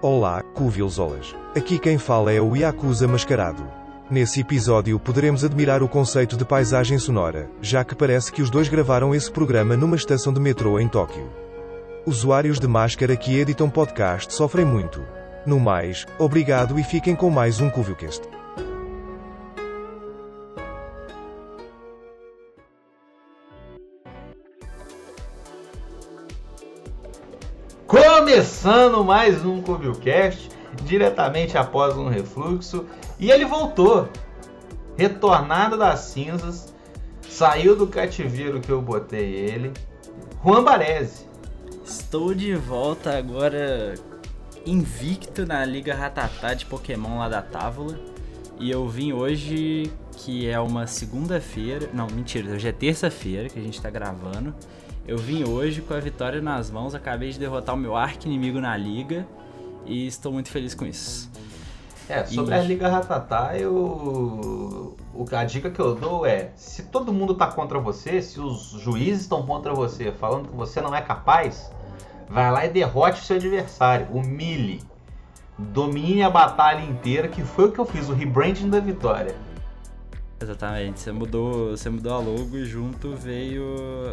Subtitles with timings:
[0.00, 1.34] Olá, Cuvilzolas.
[1.56, 3.68] Aqui quem fala é o Yakuza Mascarado.
[4.08, 8.68] Nesse episódio poderemos admirar o conceito de paisagem sonora, já que parece que os dois
[8.68, 11.28] gravaram esse programa numa estação de metrô em Tóquio.
[12.06, 15.04] Usuários de máscara que editam podcast sofrem muito.
[15.44, 18.37] No mais, obrigado e fiquem com mais um Cuvilcast.
[28.68, 30.50] Começando mais um Covilcast,
[30.84, 32.84] diretamente após um refluxo.
[33.18, 34.10] E ele voltou,
[34.94, 36.74] retornado das cinzas,
[37.22, 39.72] saiu do cativeiro que eu botei ele.
[40.44, 41.24] Juan Baresi.
[41.82, 43.94] Estou de volta agora
[44.66, 47.98] invicto na Liga Ratatá de Pokémon lá da Távola.
[48.60, 51.88] E eu vim hoje, que é uma segunda-feira.
[51.94, 54.54] Não, mentira, hoje é terça-feira que a gente tá gravando.
[55.08, 58.76] Eu vim hoje com a vitória nas mãos, acabei de derrotar o meu arco-inimigo na
[58.76, 59.26] liga
[59.86, 61.30] e estou muito feliz com isso.
[62.06, 62.58] É, sobre e...
[62.58, 64.94] a Liga Ratatá, eu.
[65.32, 69.22] A dica que eu dou é: se todo mundo tá contra você, se os juízes
[69.22, 71.72] estão contra você, falando que você não é capaz,
[72.28, 74.82] vai lá e derrote o seu adversário, humilhe,
[75.58, 79.34] domine a batalha inteira, que foi o que eu fiz, o rebranding da vitória.
[80.40, 83.64] Exatamente, você mudou, você mudou a logo e junto veio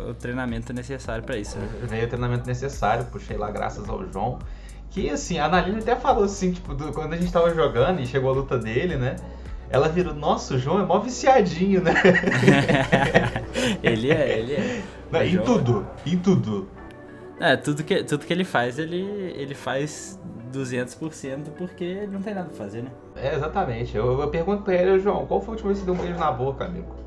[0.10, 1.58] o treinamento necessário para isso.
[1.58, 1.70] Né?
[1.84, 4.40] Veio o treinamento necessário, puxei lá graças ao João.
[4.90, 8.08] Que assim, a Analine até falou assim, tipo, do, quando a gente tava jogando e
[8.08, 9.18] chegou a luta dele, né?
[9.70, 11.94] Ela virou, nossa, o João é mó viciadinho, né?
[13.84, 14.84] ele é, ele é.
[15.12, 15.46] Não, em João...
[15.46, 16.68] tudo, em tudo.
[17.40, 19.02] É, tudo que, tudo que ele faz, ele,
[19.36, 20.20] ele faz
[20.56, 22.92] 200% porque não tem nada pra fazer, né?
[23.16, 23.96] É, exatamente.
[23.96, 26.06] Eu, eu pergunto pra ele, João, qual foi a última vez que você deu um
[26.06, 27.06] beijo na boca, amigo?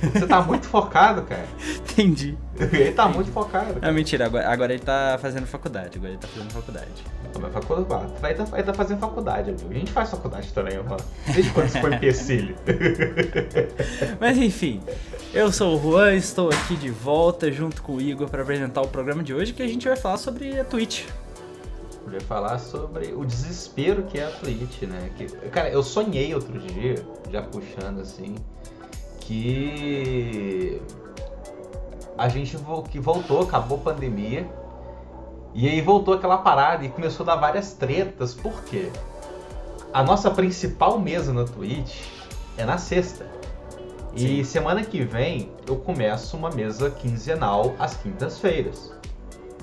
[0.00, 1.44] Você tá muito focado, cara.
[1.90, 2.36] Entendi.
[2.58, 3.16] Ele tá Entendi.
[3.16, 3.74] muito focado.
[3.74, 3.86] Cara.
[3.86, 5.98] Não, mentira, agora, agora, ele tá fazendo faculdade.
[5.98, 7.04] Agora ele tá fazendo faculdade.
[7.40, 8.12] Mas faculdade.
[8.22, 9.70] Ele tá, ele tá fazendo faculdade, amigo.
[9.70, 10.96] A gente faz faculdade também, mano.
[11.26, 12.54] Desde quando você foi empecilho?
[14.20, 14.80] Mas enfim,
[15.32, 18.88] eu sou o Juan, estou aqui de volta junto com o Igor para apresentar o
[18.88, 21.06] programa de hoje que a gente vai falar sobre a Twitch
[22.10, 25.10] vai falar sobre o desespero que é a Twitch, né?
[25.16, 28.34] Que, cara, eu sonhei outro dia, já puxando assim,
[29.20, 30.80] que
[32.16, 32.56] a gente
[32.90, 34.48] que voltou, acabou a pandemia,
[35.54, 38.34] e aí voltou aquela parada e começou a dar várias tretas.
[38.34, 38.90] Por quê?
[39.92, 42.00] A nossa principal mesa na Twitch
[42.56, 43.26] é na sexta.
[44.16, 44.40] Sim.
[44.40, 48.91] E semana que vem eu começo uma mesa quinzenal às quintas-feiras.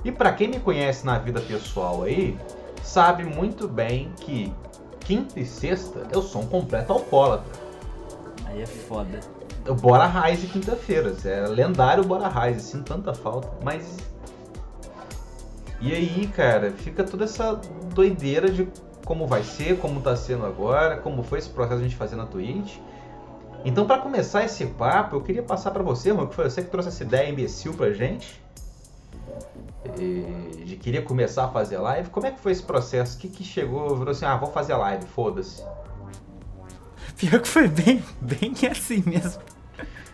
[0.03, 2.37] E para quem me conhece na vida pessoal aí,
[2.81, 4.53] sabe muito bem que
[5.01, 7.51] quinta e sexta eu sou um completo alcoólatra.
[8.45, 9.19] Aí é foda.
[9.67, 13.97] O Bora Rise quinta-feira, é lendário Bora Rise, sinto tanta falta, mas
[15.81, 17.59] e aí, cara, fica toda essa
[17.93, 18.67] doideira de
[19.05, 22.15] como vai ser, como tá sendo agora, como foi esse processo de a gente fazer
[22.15, 22.77] na Twitch.
[23.63, 26.69] Então, para começar esse papo, eu queria passar para você, mano, que foi você que
[26.69, 28.41] trouxe essa ideia imbecil pra gente
[30.65, 32.09] de queria começar a fazer live.
[32.09, 33.17] Como é que foi esse processo?
[33.17, 33.97] O que, que chegou?
[33.97, 35.63] Virou assim, ah, vou fazer live, foda-se.
[37.17, 39.41] Pior que foi bem, bem assim mesmo.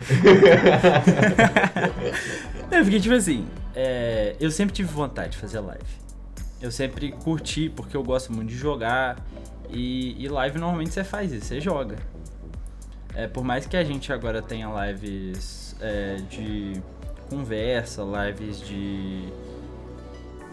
[2.72, 5.84] é, porque, tipo assim, é, eu sempre tive vontade de fazer live.
[6.62, 9.18] Eu sempre curti, porque eu gosto muito de jogar.
[9.70, 11.98] E, e live normalmente você faz isso, você joga.
[13.14, 16.82] É, por mais que a gente agora tenha lives é, de
[17.30, 19.30] conversa, lives de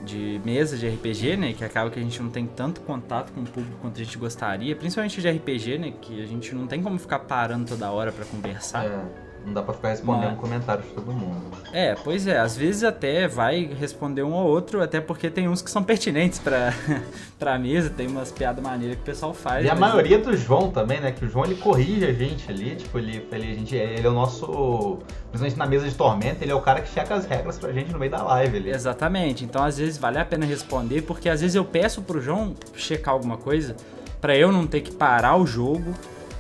[0.05, 1.53] de mesa de RPG, né?
[1.53, 4.19] Que acaba que a gente não tem tanto contato com o público quanto a gente
[4.19, 5.93] gostaria, principalmente de RPG, né?
[6.01, 8.85] Que a gente não tem como ficar parando toda hora para conversar.
[8.85, 9.32] É.
[9.45, 10.41] Não dá pra ficar respondendo Mas...
[10.41, 11.41] comentários de todo mundo.
[11.73, 12.39] É, pois é.
[12.39, 16.39] Às vezes até vai responder um ou outro, até porque tem uns que são pertinentes
[16.39, 16.73] pra,
[17.39, 19.65] pra mesa, tem umas piadas maneiras que o pessoal faz.
[19.65, 21.11] E a maioria do João também, né?
[21.11, 24.11] Que o João ele corrige a gente ali, tipo, ele, ele, a gente, ele é
[24.11, 24.99] o nosso.
[25.31, 27.91] Principalmente na mesa de tormenta, ele é o cara que checa as regras pra gente
[27.93, 28.71] no meio da live ali.
[28.71, 29.45] Exatamente.
[29.45, 33.15] Então às vezes vale a pena responder, porque às vezes eu peço pro João checar
[33.15, 33.75] alguma coisa,
[34.21, 35.95] para eu não ter que parar o jogo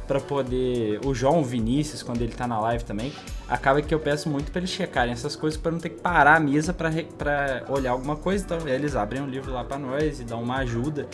[0.06, 1.00] para poder.
[1.04, 3.12] O João Vinícius, quando ele tá na live também,
[3.48, 6.36] acaba que eu peço muito para eles checarem essas coisas para não ter que parar
[6.36, 8.44] a mesa para olhar alguma coisa.
[8.44, 11.08] Então eles abrem um livro lá para nós e dão uma ajuda.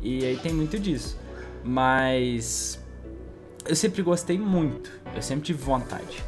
[0.00, 1.18] E aí tem muito disso.
[1.64, 2.78] Mas
[3.66, 6.22] eu sempre gostei muito, eu sempre tive vontade.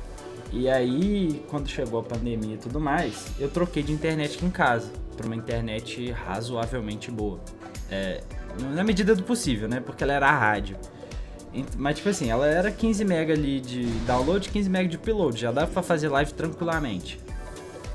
[0.50, 4.50] E aí, quando chegou a pandemia e tudo mais, eu troquei de internet aqui em
[4.50, 7.38] casa para uma internet razoavelmente boa.
[7.90, 8.22] É,
[8.74, 9.80] na medida do possível, né?
[9.80, 10.76] Porque ela era a rádio.
[11.76, 15.40] Mas, tipo assim, ela era 15 MB ali de download, 15 MB de upload.
[15.40, 17.20] Já dava pra fazer live tranquilamente.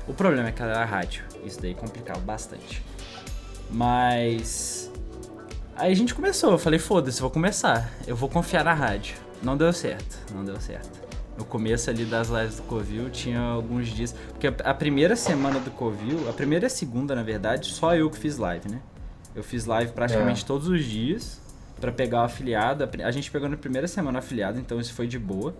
[0.06, 1.24] O problema é que ela era rádio.
[1.44, 2.82] Isso daí complicava bastante.
[3.70, 4.90] Mas.
[5.76, 7.90] Aí a gente começou, eu falei, foda-se, vou começar.
[8.06, 9.16] Eu vou confiar na rádio.
[9.42, 11.04] Não deu certo, não deu certo.
[11.36, 14.14] No começo ali das lives do Covil tinha alguns dias.
[14.30, 18.08] Porque a primeira semana do Covil, a primeira e a segunda, na verdade, só eu
[18.08, 18.80] que fiz live, né?
[19.34, 20.46] Eu fiz live praticamente é.
[20.46, 21.43] todos os dias
[21.80, 22.88] para pegar o afiliado.
[23.02, 25.54] A gente pegou na primeira semana afiliado, então isso foi de boa.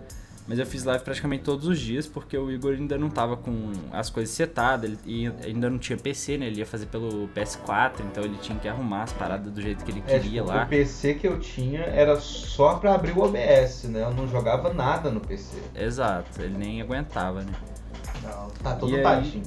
[0.46, 3.72] Mas eu fiz live praticamente todos os dias, porque o Igor ainda não tava com
[3.90, 6.48] as coisas setadas, ele ainda não tinha PC, né?
[6.48, 9.90] Ele ia fazer pelo PS4, então ele tinha que arrumar as paradas do jeito que
[9.90, 10.64] ele é, queria tipo, lá.
[10.64, 14.02] O PC que eu tinha era só para abrir o OBS, né?
[14.02, 15.56] Eu não jogava nada no PC.
[15.74, 17.52] Exato, ele nem aguentava, né?
[18.22, 19.44] Não, tá todo tadinho.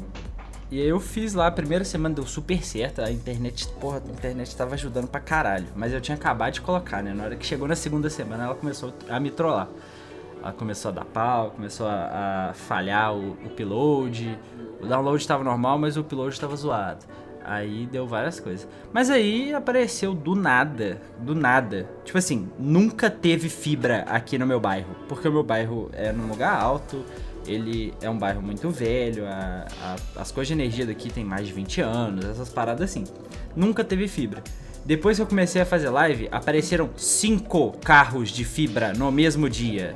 [0.69, 4.11] E aí eu fiz lá, a primeira semana deu super certo, a internet, porra, a
[4.11, 5.67] internet tava ajudando pra caralho.
[5.73, 7.13] Mas eu tinha acabado de colocar, né?
[7.13, 9.69] Na hora que chegou na segunda semana, ela começou a me trollar.
[10.41, 14.37] Ela começou a dar pau, começou a, a falhar o, upload.
[14.81, 17.05] O download estava normal, mas o upload estava zoado.
[17.45, 18.67] Aí deu várias coisas.
[18.91, 21.89] Mas aí apareceu do nada, do nada.
[22.03, 24.93] Tipo assim, nunca teve fibra aqui no meu bairro.
[25.07, 27.05] Porque o meu bairro é num lugar alto,
[27.47, 31.47] ele é um bairro muito velho, a, a, as coisas de energia daqui tem mais
[31.47, 33.03] de 20 anos, essas paradas assim.
[33.55, 34.43] Nunca teve fibra.
[34.85, 39.95] Depois que eu comecei a fazer live, apareceram cinco carros de fibra no mesmo dia.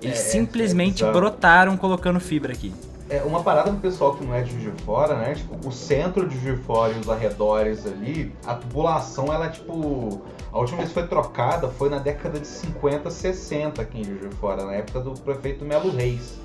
[0.00, 2.72] Eles é, simplesmente é brotaram colocando fibra aqui.
[3.10, 5.34] É uma parada pro pessoal que não é de Juiz de Fora, né?
[5.34, 9.48] Tipo, o centro de Juiz de Fora e os arredores ali, a tubulação, ela é
[9.48, 10.22] tipo.
[10.52, 14.20] A última vez que foi trocada foi na década de 50, 60 aqui em Juiz
[14.20, 16.38] de Fora, na época do prefeito Melo Reis.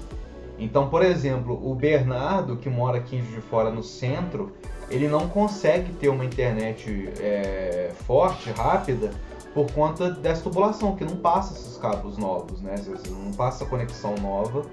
[0.57, 4.51] Então, por exemplo, o Bernardo, que mora aqui de Fora no centro,
[4.89, 9.11] ele não consegue ter uma internet é, forte, rápida,
[9.53, 12.75] por conta dessa tubulação, que não passa esses cabos novos, né?
[13.09, 14.65] Não passa conexão nova.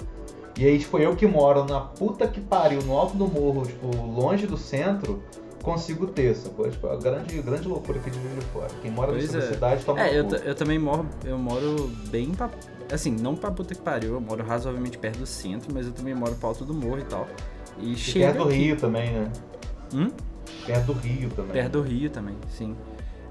[0.58, 3.86] E aí, tipo, eu que moro na puta que pariu, no alto do morro, tipo,
[4.06, 5.22] longe do centro,
[5.62, 6.68] consigo ter, sacou?
[6.68, 8.68] Tipo, a grande, grande loucura aqui de Juiz de Fora.
[8.82, 9.42] Quem mora nessa é.
[9.42, 12.50] cidade toma É, eu, eu, também moro, eu moro bem pra,
[12.92, 16.14] assim, não pra puta que pariu, eu moro razoavelmente perto do centro, mas eu também
[16.14, 17.28] moro pro alto do morro e tal.
[17.78, 19.32] E, e chega perto do Rio também, né?
[19.94, 20.10] Hum?
[20.66, 21.52] Perto do Rio também.
[21.52, 22.76] Perto do Rio também, sim.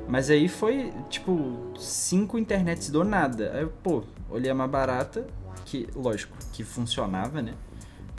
[0.07, 3.51] Mas aí foi, tipo, cinco internets do nada.
[3.53, 5.27] Aí eu, pô, olhei a mais barata,
[5.65, 7.53] que, lógico, que funcionava, né?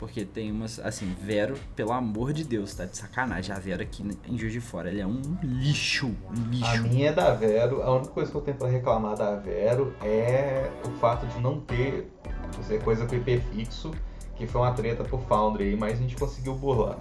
[0.01, 3.55] Porque tem umas, assim, Vero, pelo amor de Deus, tá de sacanagem.
[3.55, 6.65] A Vero aqui em Juiz de Fora, ele é um lixo, um lixo.
[6.65, 9.93] A minha é da Vero, a única coisa que eu tenho pra reclamar da Vero
[10.01, 12.11] é o fato de não ter
[12.83, 13.91] coisa com IP fixo,
[14.35, 16.97] que foi uma treta pro Foundry aí, mas a gente conseguiu burlar.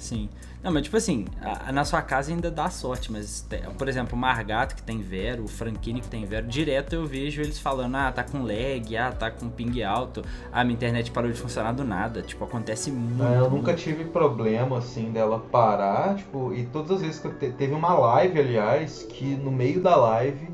[0.00, 0.30] Sim.
[0.62, 3.46] Não, mas tipo assim, a, na sua casa ainda dá sorte, mas,
[3.78, 7.40] por exemplo, o Margato que tem Vero, o Franchini que tem Vero, direto eu vejo
[7.40, 11.30] eles falando, ah, tá com lag, ah, tá com ping alto, ah, minha internet parou
[11.30, 12.22] de funcionar do nada.
[12.22, 13.22] Tipo, acontece muito.
[13.22, 17.34] É, eu nunca tive problema, assim, dela parar, tipo, e todas as vezes que eu
[17.34, 17.50] te...
[17.52, 20.48] teve uma live, aliás, que no meio da live,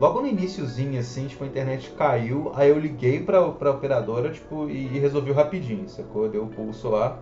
[0.00, 4.68] logo no iníciozinho, assim, tipo, a internet caiu, aí eu liguei pra, pra operadora, tipo,
[4.68, 6.28] e, e resolveu rapidinho, sacou?
[6.28, 7.18] Deu o pulso lá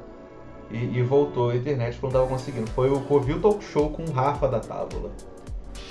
[0.70, 2.66] e, e, voltou a internet porque não tava conseguindo.
[2.70, 5.10] Foi o Covil Talk Show com o Rafa da Tábula.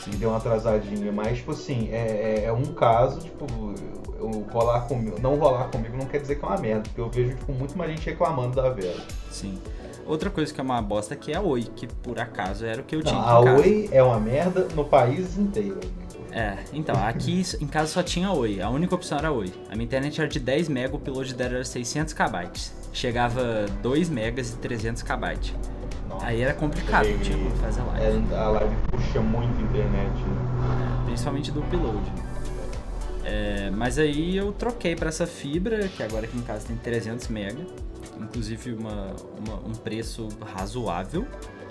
[0.03, 0.11] Sim.
[0.11, 3.45] Deu uma atrasadinha, mas tipo assim, é, é, é um caso, tipo,
[4.19, 7.09] eu rolar comigo, não rolar comigo não quer dizer que é uma merda, porque eu
[7.09, 9.01] vejo tipo, muito mais gente reclamando da Vera.
[9.31, 9.57] Sim.
[10.05, 12.83] Outra coisa que é uma bosta aqui é a Oi, que por acaso era o
[12.83, 13.21] que eu não, tinha.
[13.21, 15.79] A Oi é uma merda no país inteiro.
[16.31, 19.51] É, então, aqui em casa só tinha Oi, a única opção era Oi.
[19.69, 22.49] A minha internet era de 10 MB, o upload dela era 600 KB.
[22.97, 25.53] Chegava 2 megas e 300 KB.
[26.19, 27.15] Aí era complicado, e...
[27.19, 28.33] tipo, fazer live.
[28.33, 30.15] É, a live puxa muito internet.
[30.15, 31.01] Né?
[31.03, 32.11] É, principalmente do upload.
[33.23, 37.27] É, mas aí eu troquei para essa fibra, que agora aqui em casa tem 300
[37.27, 37.67] MB.
[38.19, 41.27] Inclusive uma, uma, um preço razoável.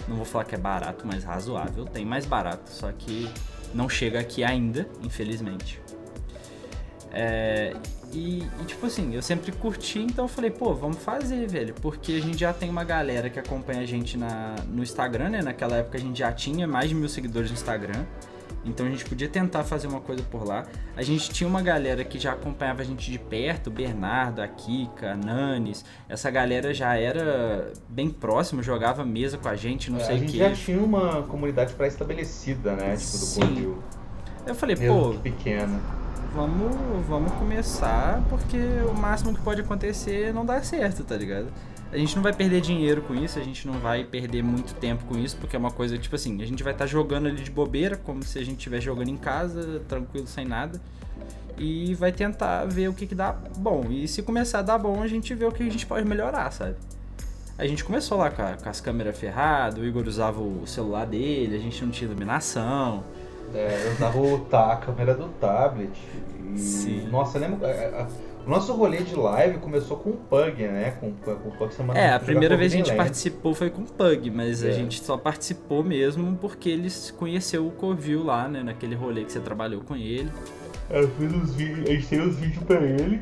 [0.06, 1.86] Não vou falar que é barato, mas razoável.
[1.86, 3.28] Tem mais barato, só que
[3.74, 5.82] não chega aqui ainda, infelizmente.
[7.10, 7.74] É,
[8.12, 11.74] e, e, tipo assim, eu sempre curti, então eu falei, pô, vamos fazer, velho.
[11.74, 15.42] Porque a gente já tem uma galera que acompanha a gente na, no Instagram, né?
[15.42, 18.04] Naquela época a gente já tinha mais de mil seguidores no Instagram.
[18.64, 20.66] Então a gente podia tentar fazer uma coisa por lá.
[20.96, 24.48] A gente tinha uma galera que já acompanhava a gente de perto, o Bernardo, a
[24.48, 25.84] Kika, a Nanis.
[26.08, 30.18] Essa galera já era bem próxima, jogava mesa com a gente, não é, sei o
[30.20, 30.24] que.
[30.24, 32.96] A gente já tinha uma comunidade pré-estabelecida, né?
[32.96, 33.76] Tipo, do Sim.
[34.46, 35.18] Eu falei, Mesmo pô.
[35.20, 36.05] Pequena.
[36.36, 41.46] Vamos, vamos começar, porque o máximo que pode acontecer não dar certo, tá ligado?
[41.90, 45.06] A gente não vai perder dinheiro com isso, a gente não vai perder muito tempo
[45.06, 47.42] com isso, porque é uma coisa, tipo assim, a gente vai estar tá jogando ali
[47.42, 50.78] de bobeira, como se a gente estivesse jogando em casa, tranquilo, sem nada.
[51.56, 53.86] E vai tentar ver o que, que dá bom.
[53.88, 56.50] E se começar a dar bom, a gente vê o que a gente pode melhorar,
[56.50, 56.76] sabe?
[57.56, 61.06] A gente começou lá com, a, com as câmeras ferradas, o Igor usava o celular
[61.06, 63.02] dele, a gente não tinha iluminação.
[63.54, 65.90] É, eu usava o, tá, a câmera do tablet.
[66.54, 67.08] E, Sim.
[67.10, 67.68] Nossa, lembra.
[67.68, 68.06] a- a-
[68.46, 70.94] O nosso rolê de live começou com o Pug, né?
[71.00, 73.02] Com, com o Pug semana É, a primeira vez que a gente Land.
[73.02, 74.72] participou foi com o Pug, mas a É.
[74.72, 78.62] gente só participou mesmo porque eles conheceu o Covil lá, né?
[78.62, 80.30] Naquele rolê que você trabalhou com ele.
[80.88, 83.20] Eu fiz os vídeos, a gente tem os vídeos pra ele.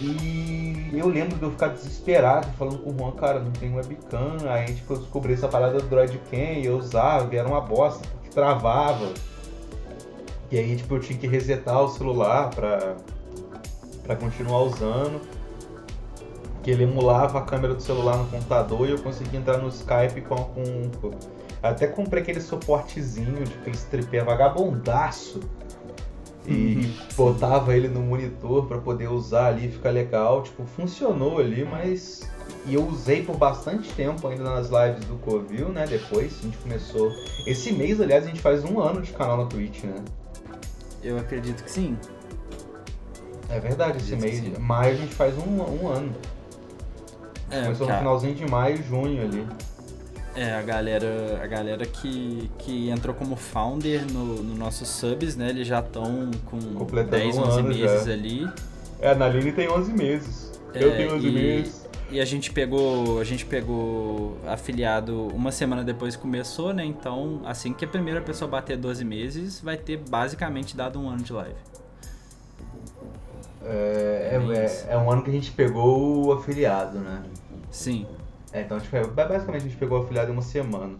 [0.00, 4.36] E eu lembro de eu ficar desesperado, falando com o Juan, cara, não tem webcam.
[4.48, 7.60] Aí, tipo, eu descobri essa parada do Droid Cam e eu usava, e era uma
[7.60, 9.08] bosta, porque travava.
[10.50, 12.96] E aí, tipo, eu tinha que resetar o celular pra,
[14.02, 15.20] pra continuar usando.
[16.62, 20.22] Que ele emulava a câmera do celular no computador e eu conseguia entrar no Skype
[20.22, 20.36] com.
[20.36, 21.10] com
[21.62, 25.40] até comprei aquele suportezinho de aquele tripé vagabundaço
[26.46, 30.42] e botava ele no monitor pra poder usar ali, ficar legal.
[30.42, 32.28] Tipo, funcionou ali, mas.
[32.66, 35.86] E eu usei por bastante tempo ainda nas lives do Covil, né?
[35.86, 37.10] Depois a gente começou.
[37.46, 39.96] Esse mês, aliás, a gente faz um ano de canal na Twitch, né?
[41.04, 41.96] Eu acredito que sim.
[43.48, 44.58] É verdade, esse mês.
[44.58, 46.12] Maio a gente faz um, um ano.
[47.50, 49.46] É, Começou no cara, finalzinho de maio, junho ali.
[50.34, 55.50] é a galera, a galera que, que entrou como founder no, no nossos subs, né?
[55.50, 58.12] Eles já estão com Completando 10, um 11 ano meses já.
[58.12, 58.50] ali.
[59.00, 60.52] É, a Naline tem 11 meses.
[60.72, 61.83] É, eu tenho 11 e- meses.
[62.14, 66.84] E a gente pegou, a gente pegou afiliado uma semana depois que começou, né?
[66.84, 71.24] Então, assim que a primeira pessoa bater 12 meses, vai ter basicamente dado um ano
[71.24, 71.56] de live.
[73.64, 77.20] É, é- é- é um ano que a gente pegou o afiliado, né?
[77.68, 78.06] Sim.
[78.52, 80.94] É, então a gente, pegou- basicamente a gente pegou o afiliado em uma semana.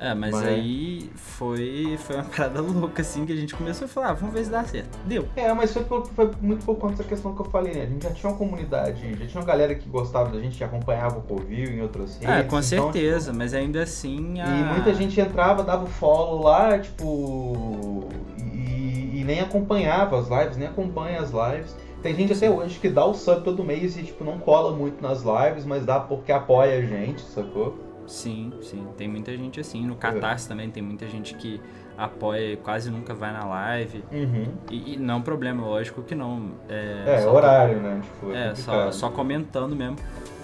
[0.00, 3.88] É, mas, Mas- aí foi, foi uma parada louca, assim, que a gente começou a
[3.88, 4.96] falar, ah, vamos ver se dá certo.
[5.04, 5.26] Deu.
[5.34, 7.82] É, mas foi, por- foi muito por conta dessa questão que eu falei, né?
[7.82, 10.62] A gente já tinha uma comunidade, já tinha uma galera que gostava da gente, que
[10.62, 12.28] acompanhava o Covil em outras redes.
[12.28, 14.44] É, com então, certeza, mas ainda assim a...
[14.44, 18.08] tipo, e muita gente entrava, dava o follow lá, tipo.
[18.38, 21.74] E, e nem acompanhava as lives, nem acompanha as lives.
[22.02, 25.02] Tem gente até hoje que dá o sub todo mês e, tipo, não cola muito
[25.02, 27.87] nas lives, mas dá porque apoia a gente, sacou?
[28.08, 29.86] Sim, sim, tem muita gente assim.
[29.86, 31.60] No Catarse também tem muita gente que
[31.96, 34.02] apoia e quase nunca vai na live.
[34.10, 34.46] Uhum.
[34.70, 36.52] E, e não é um problema, lógico que não.
[36.68, 38.00] É, É, só- horário, né?
[38.02, 38.92] Tipo, É, só, complicado.
[38.94, 39.96] só comentando mesmo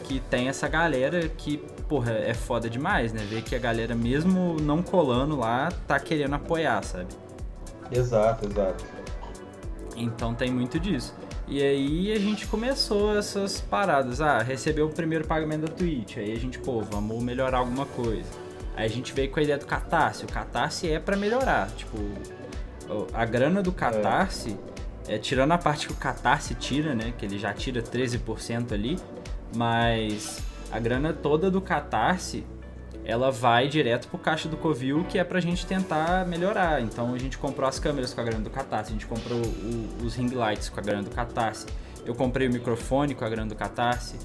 [0.05, 1.57] que tem essa galera que,
[1.89, 3.23] porra, é foda demais, né?
[3.31, 7.07] Ver que a galera, mesmo não colando lá, tá querendo apoiar, sabe?
[7.91, 8.85] Exato, exato.
[9.97, 11.15] Então tem muito disso.
[11.47, 14.21] E aí a gente começou essas paradas.
[14.21, 16.17] Ah, recebeu o primeiro pagamento da Twitch.
[16.17, 18.29] Aí a gente, pô, vamos melhorar alguma coisa.
[18.77, 20.25] Aí a gente veio com a ideia do Catarse.
[20.25, 21.71] O Catarse é pra melhorar.
[21.77, 21.99] Tipo,
[23.13, 24.59] a grana do Catarse,
[25.07, 27.13] é, tirando a parte que o Catarse tira, né?
[27.17, 28.99] Que ele já tira 13% ali.
[29.55, 32.45] Mas a grana toda do Catarse
[33.05, 36.81] ela vai direto pro caixa do Covil, que é pra gente tentar melhorar.
[36.81, 40.05] Então a gente comprou as câmeras com a grana do Catarse, a gente comprou o-
[40.05, 41.67] os ring lights com a grana do Catarse,
[42.07, 44.17] eu comprei o microfone com a grana do Catarse.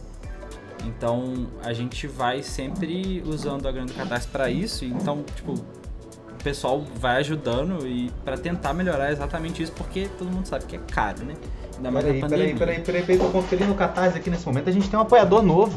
[0.85, 6.43] Então a gente vai sempre usando a grana do Catarse pra isso, então, tipo, o
[6.43, 10.79] pessoal vai ajudando e pra tentar melhorar exatamente isso, porque todo mundo sabe que é
[10.79, 11.33] caro, né?
[11.79, 14.67] Ainda mais Peraí, peraí, peraí, peraí, peraí, tô conferindo o Catarse aqui nesse momento.
[14.67, 15.73] A gente tem um apoiador novo.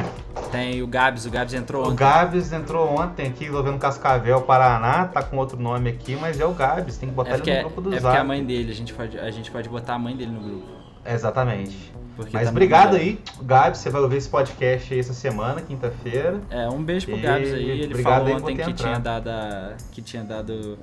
[0.50, 1.96] Tem o Gabs, o Gabs entrou O ontem.
[1.96, 6.44] Gabs entrou ontem aqui, tô vendo Cascavel, Paraná, tá com outro nome aqui, mas é
[6.44, 8.26] o Gabs, tem que botar É ele é no grupo do porque é a Zap.
[8.26, 10.66] mãe dele, a gente, pode, a gente pode botar a mãe dele no grupo.
[11.06, 11.92] Exatamente.
[12.16, 16.40] Porque Mas tá obrigado aí, Gabs, você vai ouvir esse podcast aí essa semana, quinta-feira.
[16.50, 17.70] É, um beijo pro E Gabs aí.
[17.70, 20.78] Ele obrigado falou aí ontem que tinha, dado a- que tinha dado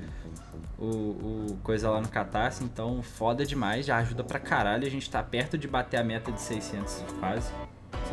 [0.79, 4.85] o, o coisa lá no Catarse, então foda demais, já ajuda pra caralho.
[4.87, 7.51] A gente tá perto de bater a meta de 600 quase.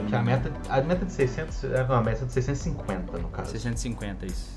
[0.09, 3.51] Que a meta, a meta de 600, é, não, a meta de 650 no caso.
[3.53, 4.57] 650, isso.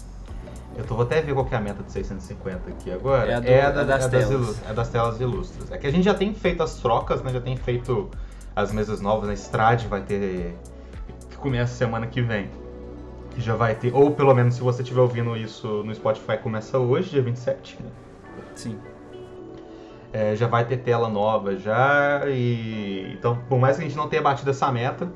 [0.78, 3.32] Eu tô, vou até ver qual que é a meta de 650 aqui agora.
[3.32, 4.30] É a do- da- é das é telas.
[4.32, 5.72] ilu- é das telas ilustras.
[5.72, 7.32] É que a gente já tem feito as trocas, né?
[7.32, 8.10] Já tem feito
[8.56, 9.30] as mesas novas.
[9.30, 10.58] A Strade vai ter.
[11.30, 12.50] que começa semana que vem.
[13.32, 13.94] Que já vai ter.
[13.94, 17.78] Ou pelo menos se você estiver ouvindo isso no Spotify, começa hoje, dia 27.
[17.82, 17.90] Né?
[18.56, 18.78] Sim.
[20.12, 22.22] É, já vai ter tela nova já.
[22.28, 23.14] E.
[23.18, 25.08] Então, por mais que a gente não tenha batido essa meta,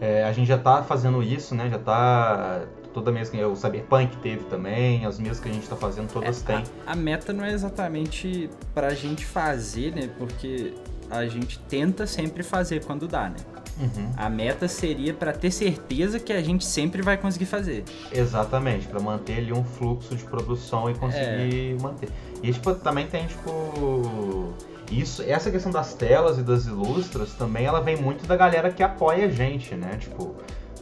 [0.00, 1.68] é, a gente já tá fazendo isso, né?
[1.70, 2.62] Já tá.
[2.94, 6.42] Toda mesa que o Cyberpunk teve também, as mesas que a gente tá fazendo todas
[6.42, 6.64] É, têm.
[6.86, 10.08] a, a meta não é exatamente pra gente fazer, né?
[10.16, 10.72] Porque
[11.10, 13.36] a gente tenta sempre fazer quando dá, né?
[13.78, 14.10] Uhum.
[14.16, 17.84] A meta seria pra ter certeza que a gente sempre vai conseguir fazer.
[18.10, 22.08] Exatamente, para manter ali um fluxo de produção e conseguir manter.
[22.42, 24.54] E tipo, também tem tipo
[24.90, 28.82] isso, essa questão das telas e das ilustras também ela vem muito da galera que
[28.82, 29.96] apoia a gente, né?
[29.98, 30.34] Tipo,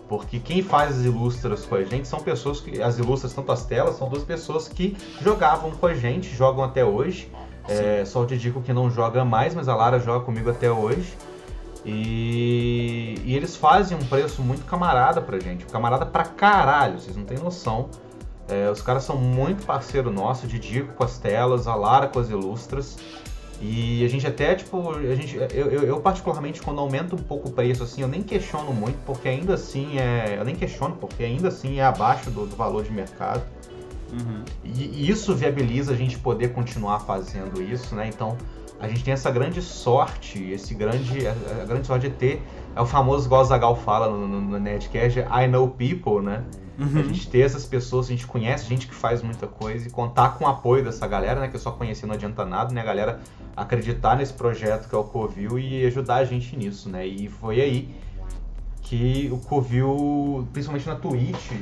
[0.08, 2.82] Porque quem faz as ilustras com a gente são pessoas que.
[2.82, 6.84] As ilustras, tanto as telas, são duas pessoas que jogavam com a gente, jogam até
[6.84, 7.30] hoje.
[7.66, 11.16] É, só o Didico que não joga mais, mas a Lara joga comigo até hoje.
[11.84, 15.66] E, e, eles fazem um preço muito camarada pra gente.
[15.66, 17.90] Camarada pra caralho, vocês não têm noção.
[18.48, 22.30] É, os caras são muito parceiro nosso, Didico com as telas, a Lara com as
[22.30, 22.98] ilustras.
[23.60, 27.48] E a gente até, tipo, a gente, eu, eu, eu, particularmente quando aumenta um pouco
[27.48, 30.36] o preço, assim, eu nem questiono muito, porque ainda assim é.
[30.38, 33.42] Eu nem questiono, porque ainda assim é abaixo do, do valor de mercado.
[34.12, 34.44] Uhum.
[34.64, 38.08] E, e, isso viabiliza a gente poder continuar fazendo isso, né?
[38.08, 38.36] Então
[38.84, 42.42] a gente tem essa grande sorte, esse grande, a grande sorte de ter,
[42.76, 46.44] é o famoso, igual o Zagal fala no, no, no Netcast, I know people, né?
[46.78, 47.00] Uhum.
[47.00, 50.30] A gente ter essas pessoas, a gente conhece gente que faz muita coisa e contar
[50.30, 51.48] com o apoio dessa galera, né?
[51.48, 52.80] Que eu só conheci não adianta nada, né?
[52.80, 53.20] A galera
[53.56, 57.06] acreditar nesse projeto que é o Covil e ajudar a gente nisso, né?
[57.06, 57.94] E foi aí
[58.82, 61.52] que o Covil, principalmente na Twitch,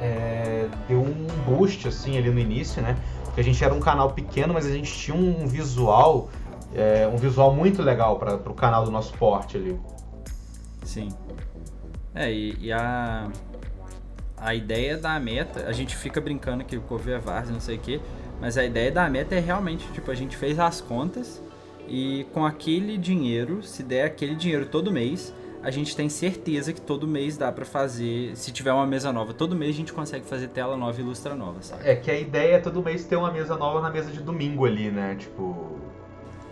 [0.00, 2.96] é, deu um boost assim ali no início, né?
[3.24, 6.30] Porque a gente era um canal pequeno, mas a gente tinha um visual,
[6.74, 9.78] é, um visual muito legal para o canal do nosso porte ali.
[10.84, 11.08] Sim.
[12.14, 13.28] É, e, e a
[14.40, 17.76] a ideia da meta, a gente fica brincando que o Covil é Várzea, não sei
[17.76, 18.00] o quê,
[18.40, 21.42] mas a ideia da meta é realmente, tipo, a gente fez as contas
[21.86, 26.80] e com aquele dinheiro, se der aquele dinheiro todo mês, a gente tem certeza que
[26.80, 30.24] todo mês dá para fazer, se tiver uma mesa nova, todo mês a gente consegue
[30.24, 31.86] fazer tela nova e ilustra nova, sabe?
[31.86, 34.64] É que a ideia é todo mês ter uma mesa nova na mesa de domingo
[34.64, 35.16] ali, né?
[35.16, 35.78] Tipo,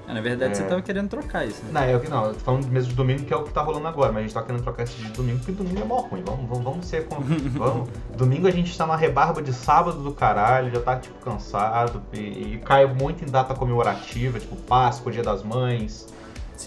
[0.09, 0.55] é, na verdade, é...
[0.55, 1.71] você tava querendo trocar isso, né?
[1.73, 3.87] Não, eu, não, eu tô falando mesa de domingo, que é o que tá rolando
[3.87, 6.23] agora, mas a gente tá querendo trocar esse de domingo, porque domingo é mó ruim.
[6.25, 7.07] Vamos, vamos, vamos ser.
[7.07, 7.17] Com...
[7.59, 7.88] vamos...
[8.17, 12.55] Domingo a gente tá na rebarba de sábado do caralho, já tá, tipo, cansado, e,
[12.55, 16.06] e cai muito em data comemorativa, tipo Páscoa, Dia das Mães,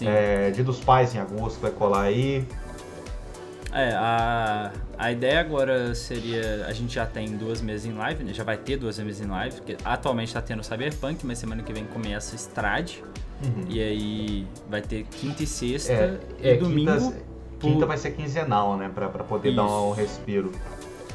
[0.00, 2.46] é, Dia dos Pais em agosto, vai colar aí.
[3.72, 6.66] É, a, a ideia agora seria.
[6.66, 8.34] A gente já tem duas mesas em live, né?
[8.34, 11.72] Já vai ter duas mesas em live, porque atualmente tá tendo Cyberpunk, mas semana que
[11.72, 13.02] vem começa Strade.
[13.42, 13.64] Uhum.
[13.68, 16.92] E aí vai ter quinta e sexta é, e é, domingo.
[16.92, 17.16] Quinta,
[17.58, 17.70] por...
[17.70, 18.90] quinta, vai ser quinzenal, né?
[18.94, 19.56] Pra, pra poder Isso.
[19.56, 20.52] dar um respiro.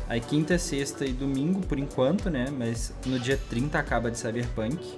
[0.09, 2.47] Aí quinta, sexta e domingo, por enquanto, né?
[2.51, 4.97] Mas no dia 30 acaba de Cyberpunk.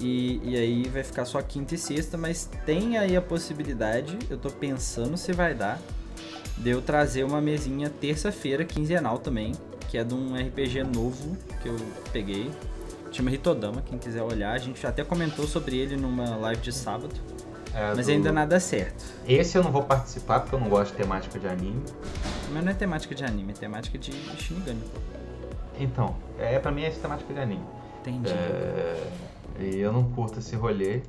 [0.00, 4.36] E, e aí vai ficar só quinta e sexta, mas tem aí a possibilidade, eu
[4.36, 5.80] tô pensando se vai dar,
[6.56, 9.52] de eu trazer uma mesinha terça-feira, quinzenal também,
[9.88, 11.76] que é de um RPG novo que eu
[12.12, 12.50] peguei.
[13.12, 14.52] Chama Hitodama, quem quiser olhar.
[14.52, 17.14] A gente até comentou sobre ele numa live de sábado.
[17.72, 18.12] É, mas do...
[18.12, 19.04] ainda nada certo.
[19.26, 21.82] Esse eu não vou participar porque eu não gosto de temática de anime.
[22.52, 24.82] Mas não é temática de anime, é temática de Shinigami.
[25.78, 27.64] Então, é pra mim é temática de anime.
[28.00, 28.30] Entendi.
[28.32, 29.10] É...
[29.60, 31.02] E eu não curto esse rolê.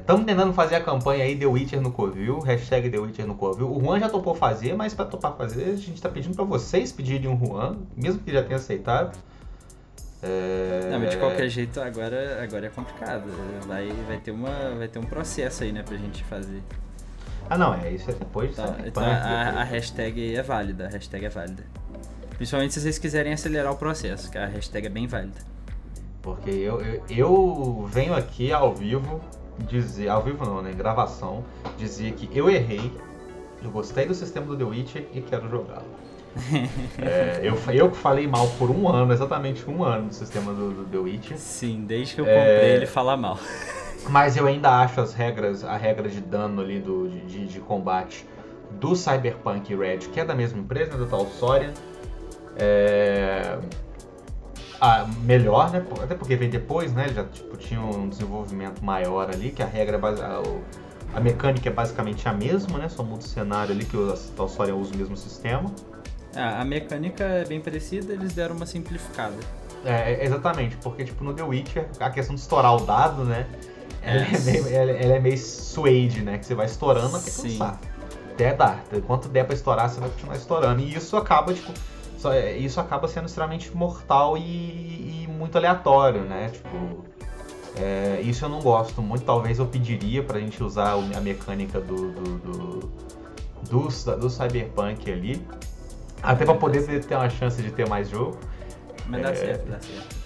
[0.00, 3.34] Estamos é, tentando fazer a campanha aí The Witcher no Covil, hashtag The Witcher no
[3.34, 3.70] Covil.
[3.70, 6.92] O Juan já topou fazer, mas para topar fazer, a gente está pedindo para vocês
[6.92, 9.16] pedirem um Juan, mesmo que já tenha aceitado.
[10.22, 10.88] É...
[10.90, 13.24] Não, mas de qualquer jeito agora, agora é complicado.
[13.66, 16.62] Vai, vai, ter uma, vai ter um processo aí, né, pra gente fazer.
[17.50, 21.24] Ah não, é isso é depois então, então a, a, hashtag é válida, a hashtag
[21.24, 21.64] é válida.
[22.36, 25.40] Principalmente se vocês quiserem acelerar o processo, que a hashtag é bem válida.
[26.34, 29.20] Porque eu, eu, eu venho aqui ao vivo
[29.58, 31.44] dizer, ao vivo não, né, gravação,
[31.76, 32.92] dizer que eu errei,
[33.62, 35.86] eu gostei do sistema do The Witcher e quero jogá-lo.
[37.02, 40.84] é, eu, eu falei mal por um ano, exatamente um ano do sistema do, do
[40.84, 41.38] The Witcher.
[41.38, 43.38] Sim, desde que eu comprei é, ele fala mal.
[44.08, 48.24] Mas eu ainda acho as regras, a regra de dano ali do, de, de combate
[48.72, 51.72] do Cyberpunk Red, que é da mesma empresa, né, da Talsorian,
[52.56, 53.58] é,
[54.80, 55.84] ah, melhor, né?
[56.02, 57.08] Até porque vem depois, né?
[57.08, 60.22] Já tipo, tinha um desenvolvimento maior ali, que a regra é base...
[60.22, 62.88] a, mecânica é basicamente a mesma, né?
[62.88, 65.72] Só muda o cenário ali que o Talsorian usa o mesmo sistema.
[66.34, 69.34] Ah, a mecânica é bem parecida, eles deram uma simplificada.
[69.84, 73.46] É, exatamente, porque tipo no The Witcher, a questão de estourar o dado, né?
[74.02, 76.38] Ela é, é meio, ela, ela é meio suede, né?
[76.38, 77.80] Que você vai estourando até cansar.
[78.32, 78.84] Até dar.
[78.92, 80.80] Enquanto der pra estourar, você vai continuar estourando.
[80.80, 81.72] E isso acaba, tipo,
[82.18, 84.42] só, é, isso acaba sendo extremamente mortal e,
[85.22, 86.50] e muito aleatório, né?
[86.52, 87.04] Tipo,
[87.76, 89.24] é, isso eu não gosto muito.
[89.24, 92.92] Talvez eu pediria pra gente usar a mecânica do, do, do,
[93.70, 95.46] do, do Cyberpunk ali.
[96.20, 98.36] Até pra poder ter, ter uma chance de ter mais jogo.
[99.06, 99.34] Mas dá é...
[99.34, 100.16] certo, dá certo.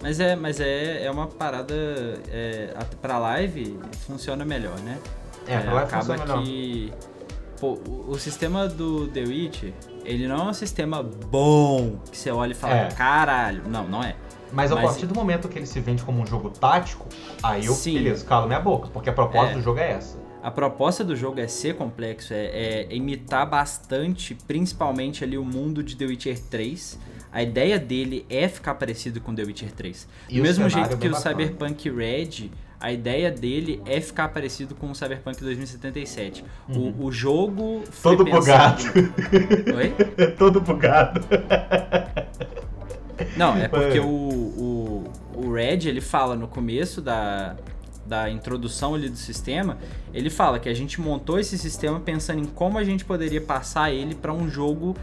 [0.00, 1.74] Mas é, mas é, é uma parada.
[2.28, 4.98] É, pra live funciona melhor, né?
[5.46, 6.98] É, pra live acaba funciona que, melhor.
[7.60, 9.64] Pô, o, o sistema do The Witch
[10.04, 12.88] ele não é um sistema bom que você olha e fala, é.
[12.90, 13.62] caralho.
[13.68, 14.16] Não, não é.
[14.52, 17.06] Mas a partir do momento que ele se vende como um jogo tático,
[17.42, 17.94] aí eu, Sim.
[17.94, 19.54] beleza, calo minha boca, porque a proposta é.
[19.54, 20.18] do jogo é essa.
[20.42, 25.82] a proposta do jogo é ser complexo, é, é imitar bastante, principalmente ali o mundo
[25.82, 26.98] de The Witcher 3.
[27.32, 30.08] A ideia dele é ficar parecido com The Witcher 3.
[30.28, 31.14] E Do mesmo jeito é que o.
[31.14, 32.50] Cyberpunk Red,
[32.82, 36.44] a ideia dele é ficar parecido com o Cyberpunk 2077.
[36.68, 38.18] O, o jogo foi Uhum.
[38.18, 38.82] Todo pensado...
[38.82, 39.14] bugado.
[39.78, 39.94] Oi?
[40.36, 41.20] Todo bugado.
[43.36, 44.00] Não, é porque É.
[44.00, 45.04] o, o,
[45.36, 47.54] o Red, ele fala no começo da,
[48.04, 49.78] da introdução ali do sistema,
[50.12, 53.92] ele fala que a gente montou esse sistema pensando em como a gente poderia passar
[53.92, 54.96] ele para um jogo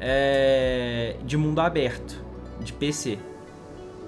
[0.00, 2.18] é, de mundo aberto,
[2.60, 3.18] de PC.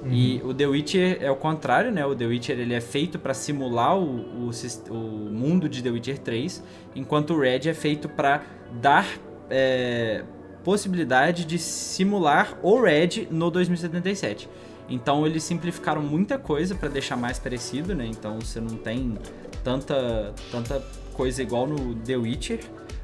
[0.07, 2.05] E o The Witcher é o contrário, né?
[2.07, 4.51] O The Witcher ele é feito para simular o, o,
[4.91, 6.63] o mundo de The Witcher 3,
[6.95, 8.43] enquanto o Red é feito para
[8.81, 9.07] dar
[9.51, 10.23] é,
[10.63, 14.49] possibilidade de simular o Red no 2077.
[14.89, 18.07] Então eles simplificaram muita coisa para deixar mais parecido, né?
[18.07, 19.19] Então você não tem
[19.63, 20.83] tanta, tanta
[21.13, 22.61] coisa igual no The Witcher.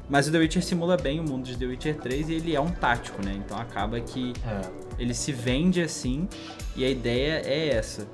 [0.09, 2.61] Mas o The Witcher simula bem o mundo de The Witcher 3 e ele é
[2.61, 3.33] um tático, né?
[3.43, 4.61] Então acaba que É.
[4.99, 6.27] ele se vende assim
[6.75, 8.07] e a ideia é essa.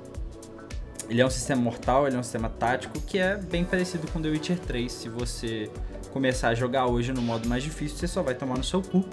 [1.08, 4.22] Ele é um sistema mortal, ele é um sistema tático que é bem parecido com
[4.22, 4.90] The Witcher 3.
[4.90, 5.70] Se você
[6.12, 9.04] começar a jogar hoje no modo mais difícil, você só vai tomar no seu cu,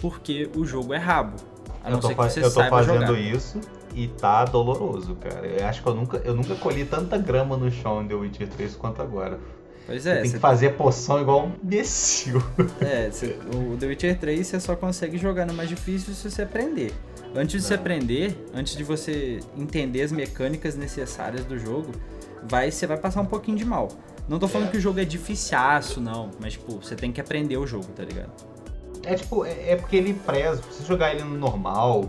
[0.00, 1.36] porque o jogo é rabo.
[1.82, 3.18] A Eu não ser que você eu tô saiba fazendo jogar.
[3.20, 3.60] isso
[3.94, 5.44] e tá doloroso, cara.
[5.46, 8.48] Eu acho que eu nunca, eu nunca colhi tanta grama no chão em The Witcher
[8.48, 9.40] 3 quanto agora.
[9.92, 12.42] Pois Você é, tem você que fazer poção igual um imbecil.
[12.80, 16.42] É, cê- o The Witcher 3 você só consegue jogar no mais difícil se você
[16.42, 16.94] aprender.
[17.34, 17.80] Antes de você Não.
[17.82, 21.92] aprender, antes de você entender as mecânicas necessárias do jogo,
[22.48, 23.88] vai, você vai passar um pouquinho de mal.
[24.26, 24.70] Não tô falando É.
[24.70, 28.02] que o jogo é dificiaço, não, mas tipo, você tem que aprender o jogo, tá
[28.02, 28.30] ligado?
[29.04, 32.08] É tipo, é, é porque ele preza, se você jogar ele no normal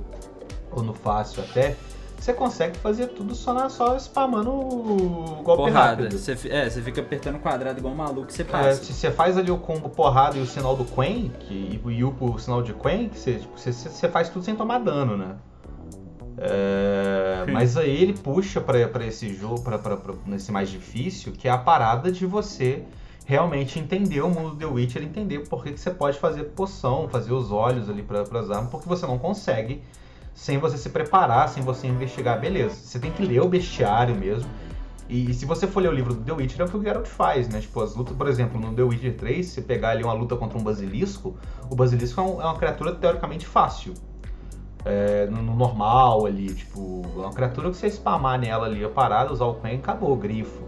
[0.72, 1.76] ou no fácil até,
[2.24, 6.04] você consegue fazer tudo só, na, só spamando o golpe Porrada.
[6.04, 6.18] rápido.
[6.18, 8.84] Você, é, você fica apertando quadrado igual um maluco e você É, passa.
[8.84, 12.16] se você faz ali o combo porrada e o sinal do Quen, que, e o
[12.20, 15.36] o sinal de Quen, que você, tipo, você, você faz tudo sem tomar dano, né?
[16.38, 21.32] É, mas aí ele puxa pra, pra esse jogo, pra, pra, pra- nesse mais difícil,
[21.34, 22.84] que é a parada de você
[23.26, 27.08] realmente entender o mundo do The Witcher, entender por que, que você pode fazer poção,
[27.08, 29.82] fazer os olhos ali para as armas, porque você não consegue
[30.34, 32.40] sem você se preparar, sem você investigar.
[32.40, 34.50] Beleza, você tem que ler o bestiário mesmo.
[35.10, 36.82] E, e se você for ler o livro do The Witcher, é o que o
[36.82, 37.60] Geralt faz, né?
[37.60, 40.58] Tipo, as lutas, por exemplo, no The Witcher 3, se pegar ali uma luta contra
[40.58, 41.36] um basilisco,
[41.70, 43.94] o basilisco é, um- é uma criatura teoricamente fácil.
[44.86, 48.90] É, no, no normal ali, tipo, é uma criatura que você spamar nela ali a
[48.90, 50.64] parada, usar o Quen, acabou, grifo.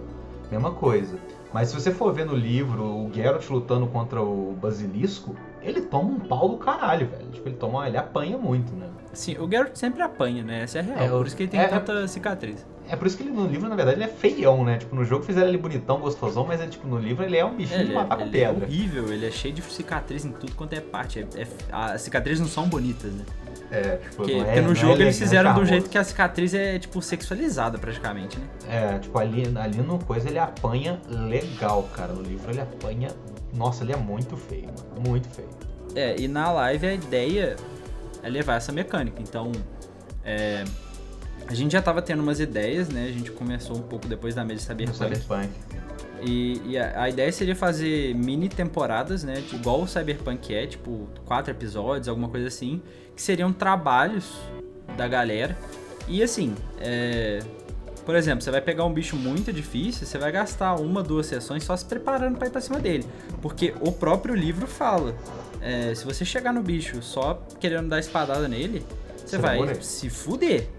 [0.51, 1.17] Mesma coisa.
[1.55, 6.09] Mas se você for ver no livro o Geralt lutando contra o basilisco, ele toma
[6.09, 7.29] um pau do caralho, velho.
[7.31, 8.89] Tipo, ele toma, ele apanha muito, né?
[9.13, 10.63] Sim, o Geralt sempre apanha, né?
[10.63, 10.99] Essa é a real.
[10.99, 12.67] É, por isso que ele tem é- tanta cicatriz.
[12.87, 14.77] É por isso que ele no livro, na verdade, ele é feião, né?
[14.77, 17.55] Tipo, no jogo fizeram ele bonitão, gostosão, mas ele, tipo, no livro ele é um
[17.55, 18.65] bichinho de é- matar com ele é pedra.
[18.65, 21.19] horrível, ele é cheio de cicatriz em tudo quanto é parte.
[21.19, 23.25] É- é- as cicatrizes não são bonitas, né?
[23.71, 25.97] É, tipo, Porque, é- porque não no é jogo eles elegante, fizeram do jeito que
[25.97, 28.45] a cicatriz é, tipo, sexualizada praticamente, né?
[28.69, 32.13] É, tipo, ali, ali no coisa ele apanha legal, cara.
[32.13, 33.09] No livro ele apanha.
[33.53, 35.09] Nossa, ele é muito feio, mano.
[35.09, 35.49] Muito feio.
[35.95, 37.55] É, e na live a ideia
[38.21, 39.21] é levar essa mecânica.
[39.21, 39.51] Então,
[40.23, 40.63] é,
[41.47, 43.05] a gente já tava tendo umas ideias, né?
[43.07, 44.97] A gente começou um pouco depois da mesa de Cyberpunk.
[45.15, 45.49] Cyberpunk.
[46.21, 49.35] E, e a, a ideia seria fazer mini temporadas, né?
[49.41, 52.81] de- Igual o Cyberpunk é, tipo, quatro episódios, alguma coisa assim.
[53.15, 54.33] Que seriam trabalhos
[54.97, 55.55] da galera.
[56.07, 57.39] E assim, é,
[58.05, 61.63] por exemplo, você vai pegar um bicho muito difícil, você vai gastar uma, duas sessões
[61.63, 63.05] só se preparando pra ir pra cima dele.
[63.41, 65.15] Porque o próprio livro fala.
[65.61, 68.85] é, se você chegar no bicho só querendo dar espadada nele,
[69.17, 69.83] você Você vai vai morrer.
[69.83, 70.69] se fuder.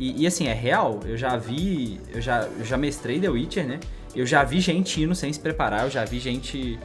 [0.00, 1.00] E, e, assim, é real.
[1.04, 2.00] Eu já vi.
[2.08, 3.78] Eu já, eu já mestrei The Witcher, né?
[4.16, 6.80] Eu já vi gente indo sem se preparar, eu já vi gente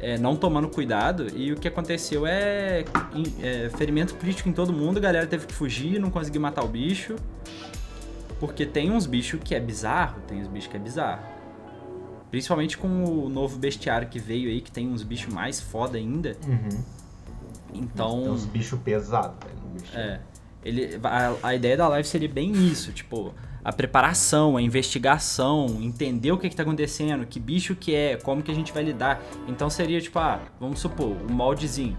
[0.00, 1.26] é, não tomando cuidado.
[1.34, 2.84] E o que aconteceu é,
[3.42, 6.68] é, ferimento crítico em todo mundo, a galera teve que fugir, não conseguiu matar o
[6.68, 7.16] bicho.
[8.38, 11.22] Porque tem uns bichos que é bizarro, tem uns bichos que é bizarro.
[12.30, 16.36] Principalmente com o novo bestiário que veio aí, que tem uns bichos mais foda ainda.
[16.46, 16.84] Uhum.
[17.74, 18.22] Então.
[18.22, 19.58] Tem uns bichos pesados, velho.
[19.74, 19.98] bicho.
[19.98, 20.20] É.
[20.64, 26.32] Ele, a, a ideia da live seria bem isso, tipo, a preparação, a investigação, entender
[26.32, 29.22] o que, que tá acontecendo, que bicho que é, como que a gente vai lidar.
[29.48, 31.96] Então seria tipo, ah, vamos supor, um moldezinho.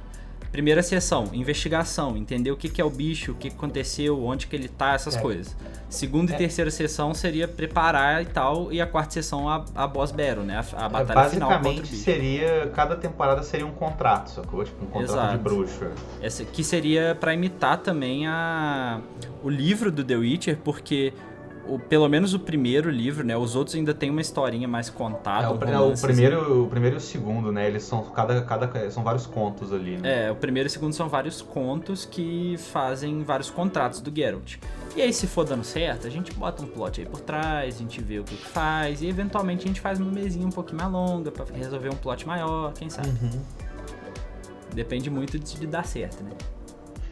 [0.52, 4.56] Primeira sessão, investigação, entender o que, que é o bicho, o que, aconteceu, onde que
[4.56, 5.22] ele tá, essas É.
[5.22, 5.56] coisas.
[5.90, 6.36] Segunda É.
[6.36, 10.44] e terceira sessão seria preparar e tal, e a quarta sessão a, a boss battle,
[10.44, 10.58] né?
[10.76, 12.04] A, a É, batalha final o basicamente bicho.
[12.04, 12.70] seria.
[12.76, 14.64] Cada temporada seria um contrato, sacou?
[14.66, 15.38] Tipo, um contrato Exato.
[15.38, 15.86] de bruxo.
[16.22, 19.00] Essa, que seria pra imitar também a,
[19.42, 21.14] o livro do The Witcher, porque
[21.67, 23.36] o, pelo menos o primeiro livro, né?
[23.38, 25.45] Os outros ainda tem uma historinha mais contada.
[25.45, 27.67] É, o, um romance, o primeiro, o primeiro e o segundo, né?
[27.67, 30.28] Eles são cada, cada são vários contos ali, né?
[30.28, 34.58] É, o primeiro e o segundo são vários contos que fazem vários contratos do Geralt.
[34.95, 37.78] E aí, se for dando certo, a gente bota um plot aí por trás, a
[37.78, 40.78] gente vê o que, que faz, e eventualmente a gente faz uma mesinha um pouquinho
[40.80, 43.10] mais longa pra resolver um plot maior, quem sabe.
[43.10, 43.41] Uhum.
[44.74, 46.32] Depende muito de, de dar certo, né?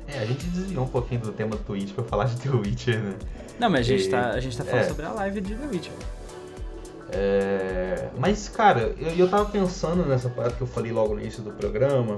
[0.07, 2.99] É, a gente desviou um pouquinho do tema do Twitch pra falar de The Witcher,
[3.01, 3.15] né?
[3.59, 4.87] Não, mas a gente, E- tá, a gente tá falando é.
[4.87, 5.93] sobre a live de The Witcher.
[7.11, 11.41] É, Mas, cara, eu, eu tava pensando nessa parada que eu falei logo no início
[11.41, 12.15] do programa,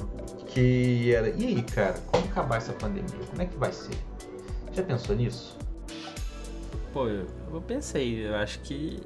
[0.48, 3.96] que era, e aí, cara, quando acabar essa pandemia, como é que vai ser?
[4.74, 5.58] Já pensou nisso?
[6.92, 9.00] Pô, eu, eu pensei, eu acho que.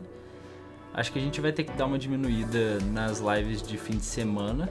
[0.93, 4.05] Acho que a gente vai ter que dar uma diminuída nas lives de fim de
[4.05, 4.69] semana,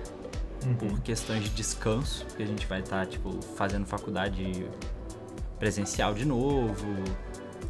[0.79, 4.67] por questões de descanso, porque a gente vai estar, tipo, fazendo faculdade
[5.61, 6.87] presencial de novo.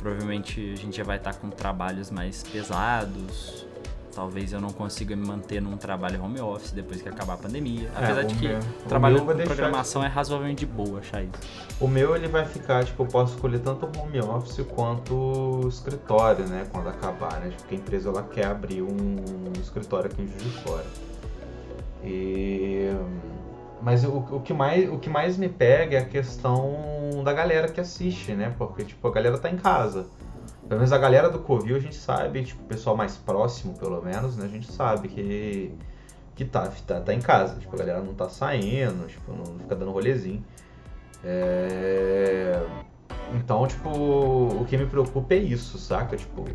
[0.05, 3.65] Provavelmente a gente já vai estar com trabalhos mais pesados.
[4.15, 7.89] Talvez eu não consiga me manter num trabalho home office depois que acabar a pandemia.
[7.97, 10.71] É, Apesar o de que meu- o trabalhando meu vai com programação é razoavelmente de
[10.71, 11.33] boa achar isso.
[11.81, 16.67] O meu ele vai ficar, tipo, eu posso escolher tanto home office quanto escritório, né?
[16.71, 17.51] Quando acabar, né?
[17.57, 19.17] Porque a empresa ela quer abrir um
[19.59, 20.85] escritório aqui em Juiz de Fora.
[22.05, 22.93] E...
[23.85, 27.69] Mas o, o, que mais, o que mais me pega é a questão da galera
[27.69, 28.55] que assiste, né?
[28.57, 30.07] Porque, tipo, a galera tá em casa.
[30.67, 34.01] Pelo menos a galera do Covil a gente sabe, tipo, o pessoal mais próximo, pelo
[34.01, 34.47] menos, né?
[34.47, 35.71] A gente sabe que,
[36.35, 37.61] que tá, tá, tá em casa.
[37.61, 40.43] Tipo, a galera não tá saindo, tipo, não fica dando rolezinho.
[41.23, 42.59] É...
[43.35, 46.17] Então, tipo, o que me preocupa é isso, saca?
[46.17, 46.47] Tipo,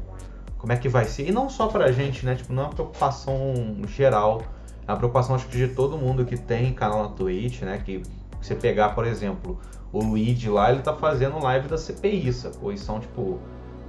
[0.57, 1.27] como é que vai ser?
[1.27, 2.33] E não só pra gente, né?
[2.33, 3.53] Tipo, não é uma preocupação
[3.87, 4.41] geral.
[4.89, 7.79] Uma preocupação, acho que de todo mundo que tem canal na Twitch, né?
[7.85, 8.01] Que
[8.41, 9.59] você pegar, por exemplo,
[9.93, 12.73] o Luigi lá, ele tá fazendo live da CPI, sacou?
[12.73, 13.37] E são, tipo,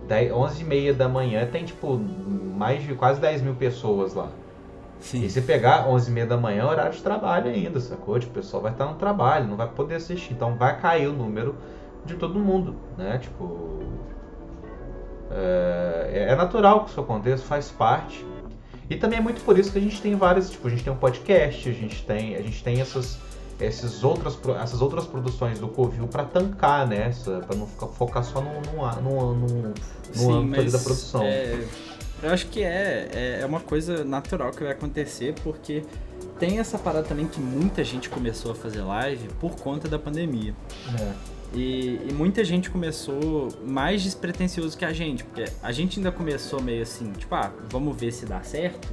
[0.06, 4.28] 10, 11 e meia da manhã, tem, tipo, mais de quase 10 mil pessoas lá.
[5.00, 5.24] Sim.
[5.24, 8.18] E se pegar 11 e meia da manhã, é horário de trabalho ainda, sacou?
[8.18, 10.34] Tipo, o pessoal vai estar no trabalho, não vai poder assistir.
[10.34, 11.56] Então vai cair o número
[12.04, 13.16] de todo mundo, né?
[13.16, 13.78] Tipo...
[15.30, 18.22] É, é natural que isso aconteça, faz parte.
[18.90, 20.92] E também é muito por isso que a gente tem várias, tipo, a gente tem
[20.92, 23.18] um podcast, a gente tem, a gente tem essas,
[23.60, 27.12] esses outras, essas outras produções do Covil para tancar, né?
[27.46, 29.74] Para não ficar, focar só no, no, no, no,
[30.16, 31.22] no âmbito ali da produção.
[31.22, 31.64] é,
[32.20, 35.84] eu acho que é, é, é uma coisa natural que vai acontecer, porque
[36.40, 40.52] tem essa parada também que muita gente começou a fazer live por conta da pandemia.
[41.00, 41.39] É.
[41.54, 46.62] E, e muita gente começou mais despretensioso que a gente, porque a gente ainda começou
[46.62, 48.88] meio assim, tipo, ah, vamos ver se dá certo.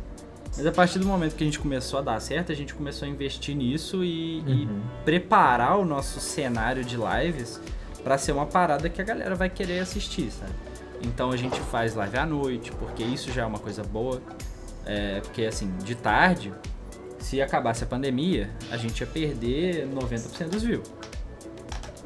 [0.55, 3.07] Mas a partir do momento que a gente começou a dar certo, a gente começou
[3.07, 4.81] a investir nisso e, e Uhum.
[5.05, 7.61] preparar o nosso cenário de lives
[8.03, 10.51] pra ser uma parada que a galera vai querer assistir, sabe?
[11.03, 14.19] Então a gente faz live à noite, porque isso já é uma coisa boa.
[14.83, 16.51] É, porque assim, de tarde,
[17.19, 20.89] se acabasse a pandemia, a gente ia perder 90% dos views.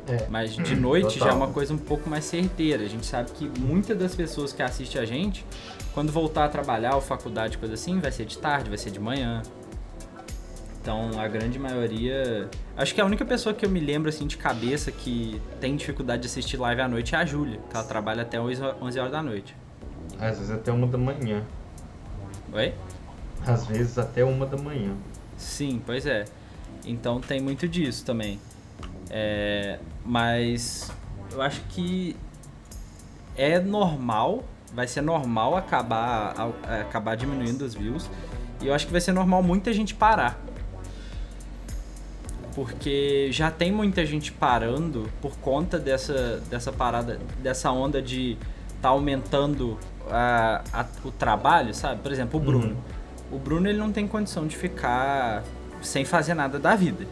[0.07, 0.27] É.
[0.29, 1.37] Mas de noite já é Total.
[1.37, 2.83] uma coisa um pouco mais certeira.
[2.83, 5.45] A gente sabe que muitas das pessoas que assistem a gente,
[5.93, 8.99] quando voltar a trabalhar ou faculdade, coisa assim, vai ser de tarde, vai ser de
[8.99, 9.41] manhã.
[10.81, 12.49] Então a grande maioria.
[12.75, 16.23] Acho que a única pessoa que eu me lembro assim de cabeça que tem dificuldade
[16.23, 19.11] de assistir live à noite é a Júlia, que ela trabalha até 11 11 horas
[19.11, 19.55] da noite.
[20.19, 21.43] Às vezes até uma da manhã.
[22.51, 22.73] Oi?
[23.45, 24.95] Às vezes até uma da manhã.
[25.37, 26.25] Sim, pois é.
[26.85, 28.39] Então tem muito disso também.
[29.13, 30.89] É, mas
[31.31, 32.15] eu acho que
[33.35, 36.33] é normal, vai ser normal acabar,
[36.81, 38.09] acabar diminuindo os views.
[38.61, 40.39] E eu acho que vai ser normal muita gente parar.
[42.55, 48.37] Porque já tem muita gente parando por conta dessa, dessa parada, dessa onda de
[48.81, 49.77] tá aumentando
[50.09, 52.01] a- a- o trabalho, sabe?
[52.01, 52.77] Por exemplo, o Bruno.
[53.31, 55.43] O Bruno ele não tem condição de ficar
[55.81, 57.05] sem fazer nada da vida.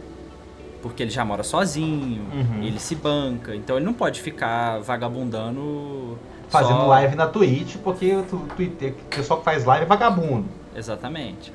[0.82, 2.62] Porque ele já mora sozinho, Uhum.
[2.62, 6.18] ele se banca, então ele não pode ficar vagabundando.
[6.48, 8.22] Fazendo só- live na Twitch, porque o
[8.56, 10.48] Twitter, o pessoal que faz live é vagabundo.
[10.74, 11.52] Exatamente.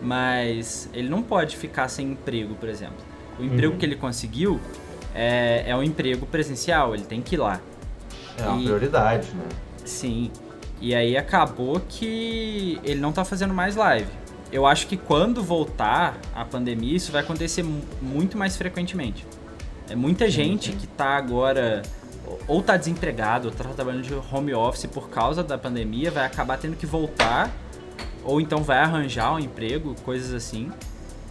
[0.00, 2.96] Mas ele não pode ficar sem emprego, por exemplo.
[3.38, 3.78] O emprego Uhum.
[3.78, 4.60] que ele conseguiu
[5.14, 7.60] é, é um emprego presencial, ele tem que ir lá.
[8.38, 9.44] É uma E- prioridade, né?
[9.84, 10.30] Sim.
[10.80, 14.08] E aí acabou que ele não tá fazendo mais live.
[14.52, 19.26] Eu acho que quando voltar a pandemia, isso vai acontecer mu- muito mais frequentemente.
[19.88, 21.82] É muita gente que tá agora
[22.46, 26.56] ou tá desempregado, ou tá trabalhando de home office por causa da pandemia, vai acabar
[26.58, 27.50] tendo que voltar
[28.24, 30.70] ou então vai arranjar um emprego, coisas assim.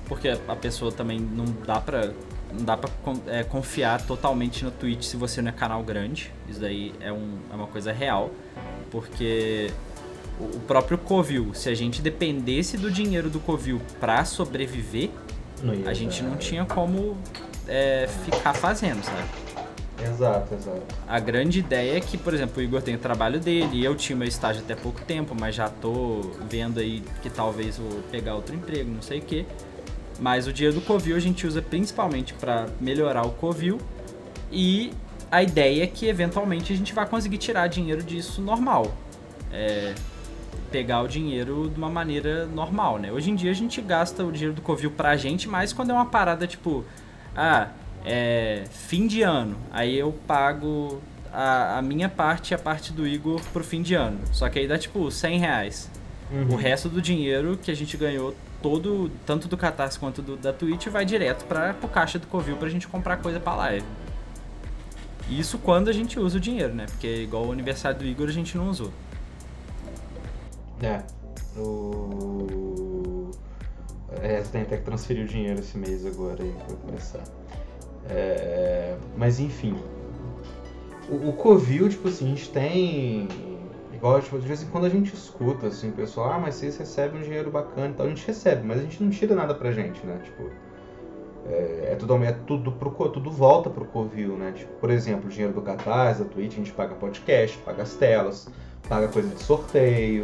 [0.07, 2.11] Porque a pessoa também não dá pra
[2.53, 2.89] não dá pra
[3.27, 6.33] é, confiar totalmente no Twitch se você não é canal grande.
[6.49, 8.29] Isso daí é, um, é uma coisa real.
[8.91, 9.71] Porque
[10.53, 15.09] o próprio Covil, se a gente dependesse do dinheiro do Covil pra sobreviver,
[15.85, 17.17] a gente não tinha como
[17.67, 19.23] é, ficar fazendo, sabe?
[20.03, 20.81] Exato, exato.
[21.07, 24.15] A grande ideia é que, por exemplo, o Igor tem o trabalho dele, eu tinha
[24.15, 28.55] meu estágio até pouco tempo, mas já tô vendo aí que talvez vou pegar outro
[28.55, 29.45] emprego, não sei o que.
[30.19, 33.79] Mas o dinheiro do Covil a gente usa principalmente para melhorar o Covil
[34.51, 34.91] e
[35.31, 38.91] a ideia é que eventualmente a gente vai conseguir tirar dinheiro disso normal.
[39.51, 39.93] É,
[40.71, 43.11] pegar o dinheiro de uma maneira normal, né?
[43.11, 45.93] Hoje em dia a gente gasta o dinheiro do Covil pra gente, mas quando é
[45.93, 46.85] uma parada tipo,
[47.35, 47.69] ah,
[48.05, 53.05] é fim de ano, aí eu pago a, a minha parte e a parte do
[53.05, 54.19] Igor pro fim de ano.
[54.31, 55.91] Só que aí dá tipo 100 reais.
[56.31, 56.53] Uhum.
[56.53, 60.53] O resto do dinheiro que a gente ganhou todo, tanto do Catarse quanto do, da
[60.53, 63.85] Twitch, vai direto para pro caixa do Covil pra gente comprar coisa pra live.
[65.29, 66.85] Isso quando a gente usa o dinheiro, né?
[66.87, 68.91] Porque igual o aniversário do Igor a gente não usou.
[70.81, 71.01] É.
[71.59, 73.31] O.
[74.21, 77.23] É, tem até que transferir o dinheiro esse mês agora aí pra começar.
[78.09, 78.95] É...
[79.15, 79.75] Mas enfim.
[81.09, 83.27] O, o Covil, tipo assim, a gente tem
[84.01, 86.75] Igual, tipo, de vez em quando a gente escuta, assim, o pessoal, ah, mas vocês
[86.75, 88.07] recebem um dinheiro bacana e tal.
[88.07, 90.19] A gente recebe, mas a gente não tira nada pra gente, né?
[90.23, 90.49] Tipo,
[91.45, 94.53] é, é tudo, é tudo, pro, tudo volta pro Covil, né?
[94.53, 97.93] Tipo, por exemplo, o dinheiro do Catarse, da Twitch, a gente paga podcast, paga as
[97.93, 98.47] telas,
[98.89, 100.23] paga coisa de sorteio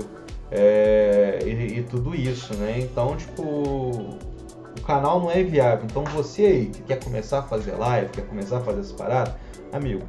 [0.52, 2.80] é, e, e tudo isso, né?
[2.80, 5.86] Então, tipo, o canal não é viável.
[5.86, 9.36] Então, você aí que quer começar a fazer live, quer começar a fazer essa parada,
[9.72, 10.04] amigo,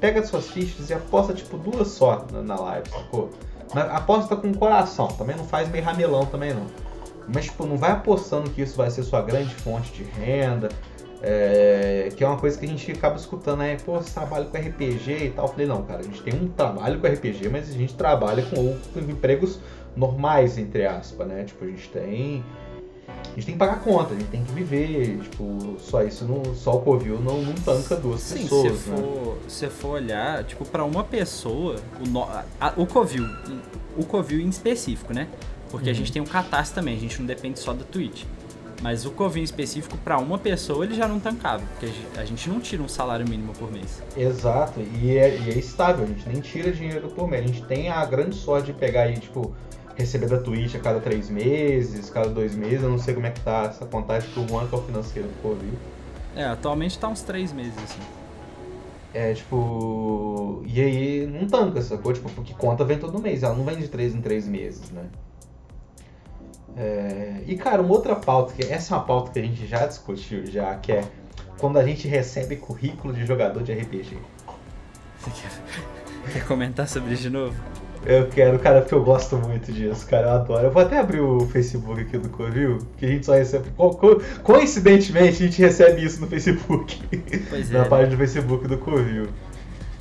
[0.00, 3.30] pega suas fichas e aposta tipo duas só na, na live, sacou?
[3.74, 6.66] Mas aposta com coração, também não faz meio ramelão também não.
[7.32, 10.70] Mas tipo, não vai apostando que isso vai ser sua grande fonte de renda.
[11.20, 13.76] É, que é uma coisa que a gente acaba escutando, né?
[13.84, 15.46] Pô, você trabalha com RPG e tal.
[15.46, 18.42] Eu falei, não, cara, a gente tem um trabalho com RPG, mas a gente trabalha
[18.44, 19.58] com, com empregos
[19.96, 21.44] normais, entre aspas, né?
[21.44, 22.44] Tipo, a gente tem
[23.08, 26.54] a gente tem que pagar conta, a gente tem que viver, tipo, só isso, não,
[26.54, 29.40] só o Covil não, não tanca duas Sim, pessoas, se for, né?
[29.48, 33.24] se for olhar, tipo, para uma pessoa, o, no, a, o Covil,
[33.96, 35.28] o Covil em específico, né?
[35.70, 35.92] Porque uhum.
[35.92, 38.24] a gente tem o Catarse também, a gente não depende só da Twitch.
[38.80, 42.48] Mas o Covil em específico, para uma pessoa, ele já não tancava, porque a gente
[42.48, 44.02] não tira um salário mínimo por mês.
[44.16, 47.44] Exato, e é, e é estável, a gente nem tira dinheiro por mês.
[47.44, 49.52] A gente tem a grande sorte de pegar aí, tipo,
[49.96, 53.30] receber da Twitch a cada três meses, cada dois meses, eu não sei como é
[53.30, 55.76] que tá essa contagem pro Juan, que é o financeiro do Covid.
[56.36, 58.00] É, atualmente tá uns três meses, assim.
[59.12, 60.62] É, tipo.
[60.66, 62.12] E aí não tanca, sacou?
[62.12, 65.04] Tipo, porque conta vem todo mês, ela não vem de três em três meses, né?
[66.76, 67.42] É...
[67.46, 70.46] E cara, uma outra pauta, que essa é uma pauta que a gente já discutiu
[70.46, 71.04] já, que é
[71.58, 74.16] quando a gente recebe currículo de jogador de RPG.
[75.18, 77.54] Você quer, quer comentar sobre isso de novo?
[78.06, 80.66] Eu quero, cara, porque eu gosto muito disso, cara, eu adoro.
[80.66, 83.70] Eu vou até abrir o Facebook aqui do Covil, que a gente só recebe.
[84.42, 87.00] coincidentemente, a gente recebe isso no Facebook.
[87.50, 88.16] Pois na é, página né?
[88.16, 89.28] do Facebook do Covil.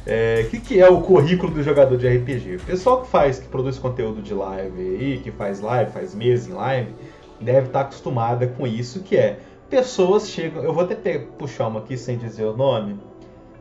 [0.07, 2.55] O é, que, que é o currículo do jogador de RPG?
[2.55, 6.47] O pessoal que faz, que produz conteúdo de live aí, que faz live, faz meses
[6.47, 6.95] em live,
[7.41, 9.37] deve estar acostumada com isso, que é
[9.69, 10.63] pessoas chegam.
[10.63, 12.97] Eu vou até puxar uma aqui sem dizer o nome.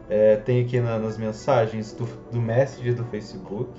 [0.08, 3.72] É, tem aqui na, nas mensagens do, do Messenger do Facebook.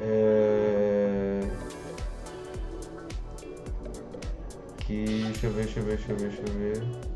[0.00, 1.40] É...
[4.78, 5.24] Que.
[5.32, 7.13] Deixa eu ver, deixa eu ver, deixa eu ver, deixa eu ver.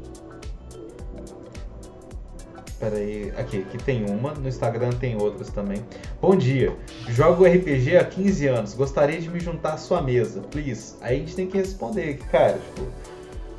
[2.79, 5.85] Pera aí, aqui, aqui tem uma, no Instagram tem outras também.
[6.21, 6.73] Bom dia,
[7.09, 10.95] jogo RPG há 15 anos, gostaria de me juntar à sua mesa, please.
[11.01, 12.87] Aí a gente tem que responder, cara, tipo,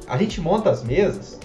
[0.07, 1.37] a gente monta as mesas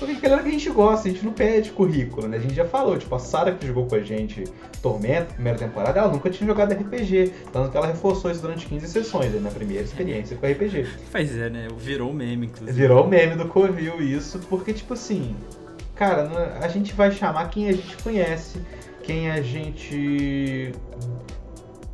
[0.00, 2.38] porque é galera que a gente gosta, a gente não pede currículo, né?
[2.38, 4.44] A gente já falou, tipo, a Sara que jogou com a gente
[4.80, 7.34] Tormenta, primeira temporada, ela nunca tinha jogado RPG.
[7.52, 9.40] Tanto que ela reforçou isso durante 15 sessões, né?
[9.40, 10.86] na primeira experiência com RPG.
[11.12, 11.68] Pois é, né?
[11.76, 12.72] Virou meme, inclusive.
[12.80, 15.36] Virou meme do Covil isso, porque, tipo assim,
[16.00, 18.58] cara, a gente vai chamar quem a gente conhece,
[19.02, 20.72] quem a gente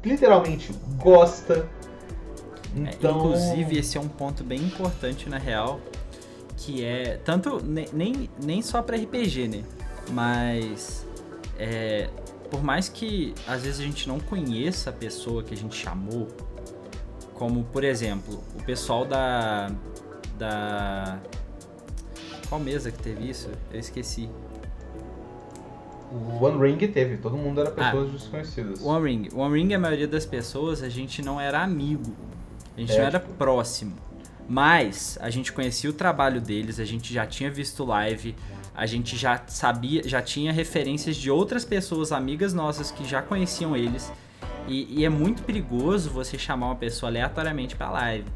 [0.04, 1.68] literalmente gosta.
[2.76, 3.11] É, então...
[3.11, 5.80] É, inclusive, esse é um ponto bem importante na real,
[6.57, 9.64] que é tanto nem, nem só para RPG, né?
[10.12, 11.04] Mas
[11.59, 12.09] é,
[12.48, 16.28] por mais que às vezes a gente não conheça a pessoa que a gente chamou,
[17.34, 19.68] como por exemplo, o pessoal da
[20.38, 21.18] da
[22.49, 23.51] qual mesa que teve isso?
[23.72, 24.28] Eu esqueci.
[26.11, 28.84] O One Ring teve, todo mundo era pessoas ah, desconhecidas.
[28.84, 29.28] One Ring.
[29.34, 32.14] One Ring, a maioria das pessoas, a gente não era amigo.
[32.76, 33.32] A gente é, não era tipo...
[33.34, 33.97] próximo.
[34.49, 38.36] Mas a gente conhecia o trabalho deles, a gente já tinha visto live,
[38.74, 43.76] a gente já sabia, já tinha referências de outras pessoas, amigas nossas que já conheciam
[43.76, 44.12] eles.
[44.68, 48.26] E, e é muito perigoso você chamar uma pessoa aleatoriamente pra live.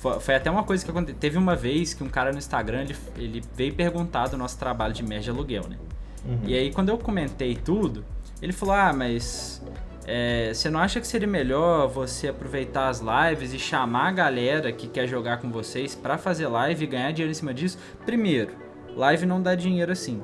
[0.00, 1.18] Foi, até uma coisa que aconteceu.
[1.20, 4.94] Teve uma vez que um cara no Instagram ele, ele veio perguntar do nosso trabalho
[4.94, 5.76] de média aluguel, né?
[6.24, 6.40] Uhum.
[6.44, 8.04] E aí, quando eu comentei tudo,
[8.40, 9.62] ele falou: Ah, mas
[10.06, 14.72] é, você não acha que seria melhor você aproveitar as lives e chamar a galera
[14.72, 17.78] que quer jogar com vocês para fazer live e ganhar dinheiro em cima disso?
[18.06, 18.54] Primeiro,
[18.96, 20.22] live não dá dinheiro assim.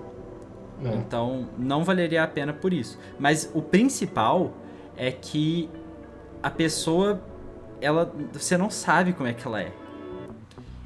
[0.82, 0.94] É.
[0.94, 2.98] Então, não valeria a pena por isso.
[3.18, 4.54] Mas o principal
[4.96, 5.70] é que
[6.42, 7.20] a pessoa,
[7.80, 9.72] ela, você não sabe como é que ela é.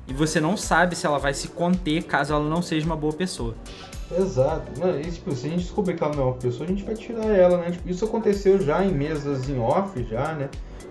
[0.07, 3.13] E você não sabe se ela vai se conter caso ela não seja uma boa
[3.13, 3.55] pessoa.
[4.11, 4.81] Exato.
[4.81, 6.83] Mano, e, tipo, se a gente descobrir que ela não é uma pessoa, a gente
[6.83, 7.71] vai tirar ela, né?
[7.71, 10.49] Tipo, isso aconteceu já em mesas em off, já, né?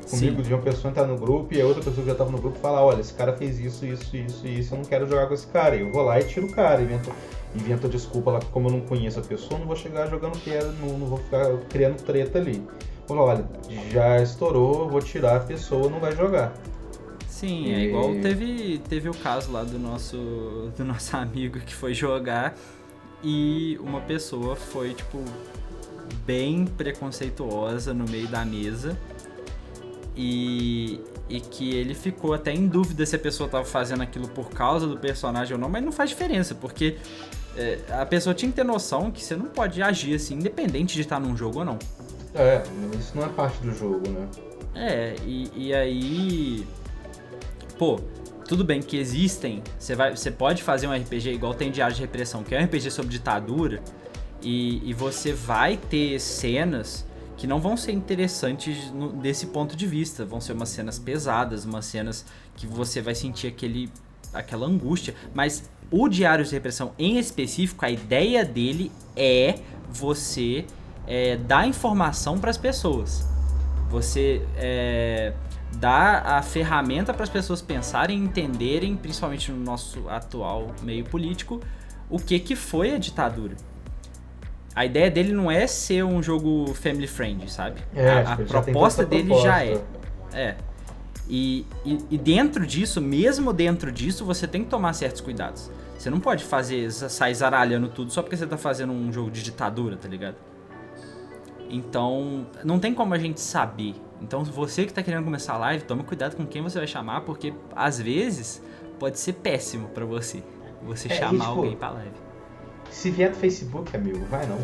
[0.10, 0.42] Comigo, Sim.
[0.42, 2.58] de uma pessoa entrar no grupo e a outra pessoa que já tava no grupo
[2.58, 5.46] falar, olha, esse cara fez isso, isso, isso isso, eu não quero jogar com esse
[5.48, 5.76] cara.
[5.76, 7.12] E eu vou lá e tiro o cara, invento,
[7.54, 10.98] invento desculpa lá, como eu não conheço a pessoa, não vou chegar jogando pedra, não,
[10.98, 12.64] não vou ficar criando treta ali.
[13.10, 13.46] Falar, olha,
[13.90, 16.54] já estourou, vou tirar a pessoa, não vai jogar.
[17.28, 17.74] Sim, e...
[17.74, 22.56] é igual teve, teve o caso lá do nosso, do nosso amigo que foi jogar
[23.24, 25.24] e uma pessoa foi, tipo,
[26.24, 28.96] bem preconceituosa no meio da mesa
[30.16, 34.52] e, e que ele ficou até em dúvida se a pessoa estava fazendo aquilo por
[34.52, 36.98] causa do personagem ou não, mas não faz diferença, porque
[37.58, 41.02] é, a pessoa tinha que ter noção que você não pode agir assim, independente de
[41.02, 41.80] estar num jogo ou não.
[42.34, 42.62] É,
[42.98, 44.28] isso não é parte do jogo, né?
[44.76, 46.68] É, e, e aí.
[47.78, 48.00] Pô,
[48.48, 52.02] tudo bem que existem, você, vai, você pode fazer um RPG igual tem Diário de
[52.02, 53.82] Repressão, que é um RPG sobre ditadura,
[54.42, 57.06] e, e você vai ter cenas
[57.38, 60.26] que não vão ser interessantes no, desse ponto de vista.
[60.26, 62.26] Vão ser umas cenas pesadas, umas cenas
[62.56, 63.90] que você vai sentir aquele,
[64.34, 65.16] aquela angústia.
[65.34, 69.56] Mas o Diário de Repressão em específico, a ideia dele é
[69.90, 70.66] você
[71.10, 73.28] é, dar informação para as pessoas.
[73.90, 75.34] Você é,
[75.78, 81.60] dar a ferramenta para as pessoas pensarem e entenderem, principalmente no nosso atual meio político,
[82.08, 83.56] o que, que foi a ditadura.
[84.76, 87.82] A ideia dele não é ser um jogo family friendly, sabe?
[87.96, 89.50] É, a, a proposta dele proposta.
[89.50, 89.82] já é.
[90.32, 90.56] É.
[91.28, 95.70] E, e, e, dentro disso, mesmo dentro disso, você tem que tomar certos cuidados.
[95.98, 99.44] Você não pode fazer, sair zaralhando tudo só porque você tá fazendo um jogo de
[99.44, 100.36] ditadura, tá ligado?
[101.70, 105.84] Então, não tem como a gente saber então, você que está querendo começar a live,
[105.84, 108.62] tome cuidado com quem você vai chamar, porque às vezes
[109.00, 110.44] pode ser péssimo para você.
[110.84, 112.12] Você é, chamar e, tipo, alguém pra live.
[112.92, 114.60] Se vier do Facebook, amigo, vai não.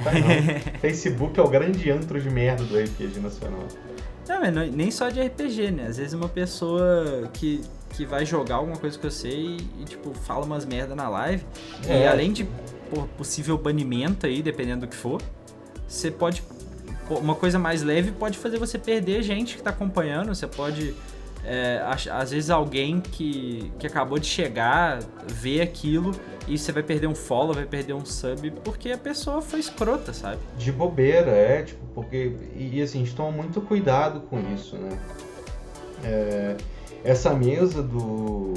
[0.00, 0.28] Vai não.
[0.80, 3.66] Facebook é o grande antro de merda do RPG nacional.
[4.28, 5.86] Não, mas não, nem só de RPG, né?
[5.86, 10.12] Às vezes uma pessoa que, que vai jogar alguma coisa que eu sei e, tipo,
[10.12, 11.44] fala umas merda na live.
[11.86, 12.02] É.
[12.02, 12.46] E além de
[12.90, 15.22] por possível banimento aí, dependendo do que for,
[15.88, 16.42] você pode
[17.16, 20.34] uma coisa mais leve pode fazer você perder gente que está acompanhando.
[20.34, 20.94] Você pode.
[21.44, 26.12] É, às vezes alguém que, que acabou de chegar vê aquilo
[26.46, 30.12] e você vai perder um follow, vai perder um sub porque a pessoa foi escrota,
[30.12, 30.38] sabe?
[30.58, 32.32] De bobeira, é, tipo, porque.
[32.54, 34.98] E, assim, a gente toma muito cuidado com isso, né?
[36.04, 36.56] É,
[37.04, 38.54] essa mesa do.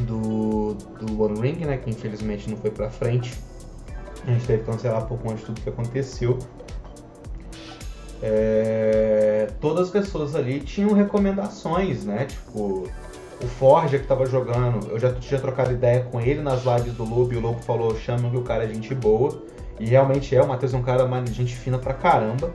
[0.00, 1.76] Do, do One Ring, né?
[1.76, 3.34] Que infelizmente não foi pra frente.
[4.28, 6.38] A gente teve que cancelar por conta de tudo que aconteceu
[8.22, 12.24] é, todas as pessoas ali tinham recomendações, né?
[12.24, 12.88] Tipo,
[13.42, 17.04] o Forja que tava jogando, eu já tinha trocado ideia com ele nas lives do
[17.04, 19.42] Lobo e o Lobo falou: chama que o cara é gente boa.
[19.78, 22.52] E realmente é, o Matheus é um cara de gente fina pra caramba.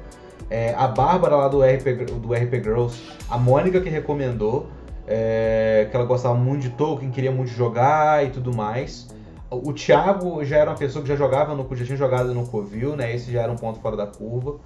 [0.49, 4.67] É, a Bárbara lá do RP, do RP Girls, a Mônica que recomendou,
[5.07, 9.07] é, que ela gostava muito de Tolkien, queria muito jogar e tudo mais.
[9.54, 12.95] O Thiago já era uma pessoa que já jogava no já tinha jogado no Covil,
[12.95, 13.14] né?
[13.14, 14.60] Esse já era um ponto fora da curva.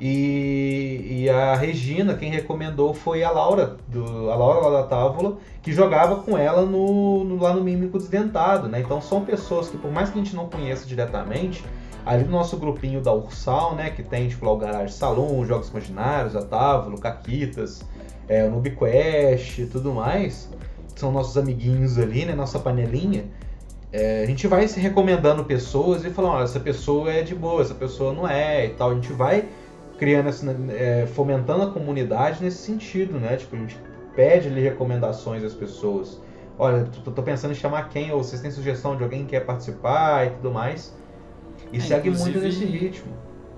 [0.00, 5.36] E, e, a Regina, quem recomendou foi a Laura, do, a Laura lá da Távola,
[5.62, 8.80] que jogava com ela no, no, lá no Mímico Desdentado, né?
[8.80, 11.64] Então são pessoas que, por mais que a gente não conheça diretamente,
[12.04, 13.90] ali no nosso grupinho da Ursal, né?
[13.90, 17.84] Que tem, tipo, lá o Garage Salon, Jogos Imaginários, a Távola, Caquitas,
[18.28, 20.48] é, o NubiQuest e tudo mais,
[20.96, 22.34] são nossos amiguinhos ali, né?
[22.34, 23.24] Nossa panelinha.
[23.92, 27.60] É, a gente vai se recomendando pessoas e falando, olha, essa pessoa é de boa,
[27.60, 28.90] essa pessoa não é e tal.
[28.90, 29.48] A gente vai
[29.98, 33.36] criando essa, é, fomentando a comunidade nesse sentido, né?
[33.36, 33.78] Tipo, a gente
[34.16, 36.18] pede ali recomendações às pessoas.
[36.58, 39.40] Olha, tô, tô pensando em chamar quem, ou vocês têm sugestão de alguém que quer
[39.40, 40.96] participar e tudo mais.
[41.70, 43.12] E é, segue muito nesse ritmo.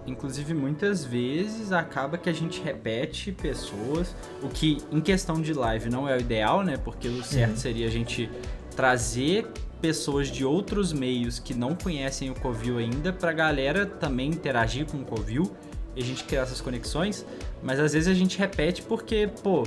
[0.06, 5.88] Inclusive, muitas vezes acaba que a gente repete pessoas, o que em questão de live
[5.88, 6.76] não é o ideal, né?
[6.76, 7.56] Porque o certo uhum.
[7.56, 8.28] seria a gente
[8.76, 9.46] trazer
[9.84, 14.96] pessoas de outros meios que não conhecem o Covil ainda pra galera também interagir com
[14.96, 15.54] o Covil
[15.94, 17.22] e a gente criar essas conexões,
[17.62, 19.66] mas às vezes a gente repete porque, pô,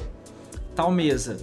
[0.76, 1.38] tal mesa.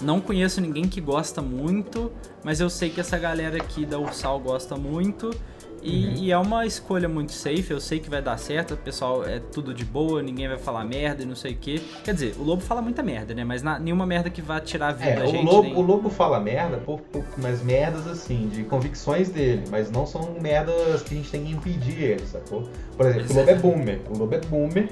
[0.00, 2.12] Não conheço ninguém que gosta muito,
[2.44, 5.34] mas eu sei que essa galera aqui da Ursal gosta muito
[5.82, 6.14] e, uhum.
[6.16, 9.38] e, é uma escolha muito safe, eu sei que vai dar certo, o pessoal é
[9.38, 11.78] tudo de boa, ninguém vai falar merda e não sei o que.
[12.02, 13.44] Quer dizer, o Lobo fala muita merda, né?
[13.44, 15.46] Mas na, nenhuma merda que vá tirar a vida é, da gente.
[15.46, 15.76] O Lobo, nem...
[15.76, 20.34] o Lobo fala merda por, por umas merdas assim, de convicções dele, mas não são
[20.40, 22.68] merdas que a gente tem que impedir ele, sacou?
[22.96, 23.52] Por exemplo, pois o Lobo é.
[23.52, 24.00] é boomer.
[24.10, 24.88] O Lobo é boomer.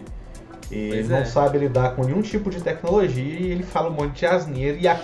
[0.70, 1.24] E ele não é.
[1.24, 4.78] sabe lidar com nenhum tipo de tecnologia e ele fala um monte de asneira.
[4.78, 4.98] E a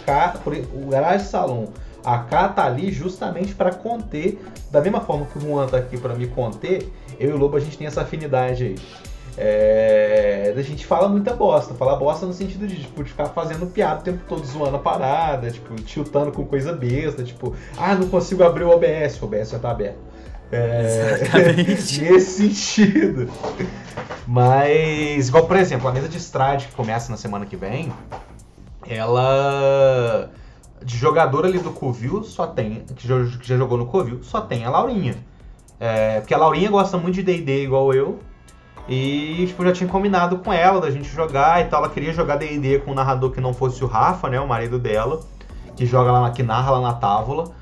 [0.72, 1.66] o Garage Salon
[2.04, 4.40] a K tá ali justamente para conter,
[4.70, 7.56] da mesma forma que o Juan tá aqui para me conter, eu e o Lobo
[7.56, 8.76] a gente tem essa afinidade aí.
[9.38, 13.66] É, a gente fala muita bosta, fala bosta no sentido de, tipo, de ficar fazendo
[13.66, 18.08] piada o tempo todo, zoando a parada, tipo, tiltando com coisa besta, tipo, ah, não
[18.08, 19.98] consigo abrir o OBS, o OBS já tá aberto.
[20.52, 23.30] É, nesse sentido.
[24.26, 27.92] Mas, igual por exemplo, a mesa de Strade que começa na semana que vem,
[28.88, 30.30] ela
[30.82, 34.40] de jogador ali do Covil, só tem, que já, que já jogou no Covil, só
[34.40, 35.16] tem a Laurinha.
[35.78, 38.18] É, porque a Laurinha gosta muito de D&D igual eu,
[38.88, 41.84] e tipo, já tinha combinado com ela da gente jogar e tal.
[41.84, 44.78] Ela queria jogar D&D com um narrador que não fosse o Rafa, né, o marido
[44.78, 45.20] dela,
[45.76, 47.52] que joga lá, que narra lá na Távola.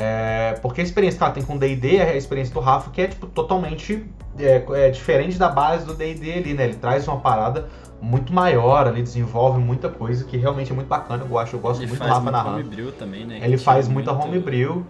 [0.00, 3.00] É, porque a experiência que ela tem com D&D é a experiência do Rafa, que
[3.00, 6.66] é tipo, totalmente é, é diferente da base do D&D ali, né?
[6.66, 7.68] Ele traz uma parada
[8.00, 11.24] muito maior ali, desenvolve muita coisa que realmente é muito bacana.
[11.24, 12.60] Eu gosto, eu gosto ele muito do Rafa narrando.
[12.60, 13.40] Homebrew também, né?
[13.42, 14.28] Ele faz muita muito...
[14.28, 14.86] homebrew.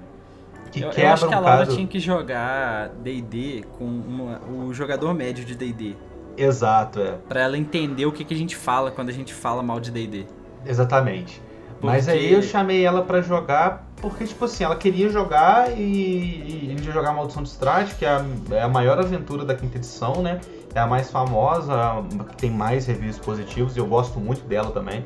[0.70, 1.74] Que eu, quebra eu acho que a Laura caso...
[1.74, 5.96] tinha que jogar D&D com uma, o jogador médio de D&D.
[6.36, 7.12] Exato, é.
[7.26, 9.90] Pra ela entender o que, que a gente fala quando a gente fala mal de
[9.90, 10.26] D&D.
[10.66, 11.40] Exatamente.
[11.80, 11.86] Porque...
[11.86, 16.66] Mas aí eu chamei ela para jogar porque, tipo assim, ela queria jogar e, e
[16.66, 19.54] a gente ia jogar Maldição de Strade, que é a, é a maior aventura da
[19.54, 20.40] quinta edição, né?
[20.74, 21.74] é a mais famosa,
[22.30, 25.04] que tem mais reviews positivos, e eu gosto muito dela também.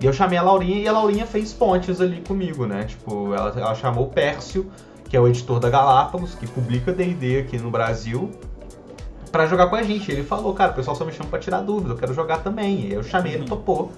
[0.00, 2.84] E eu chamei a Laurinha e a Laurinha fez pontes ali comigo, né?
[2.84, 4.70] Tipo, ela, ela chamou o Pércio,
[5.08, 8.30] que é o editor da Galápagos, que publica D&D aqui no Brasil,
[9.30, 10.10] para jogar com a gente.
[10.10, 12.80] Ele falou, cara, o pessoal só me chama pra tirar dúvida, eu quero jogar também.
[12.80, 13.92] E eu chamei, ele topou.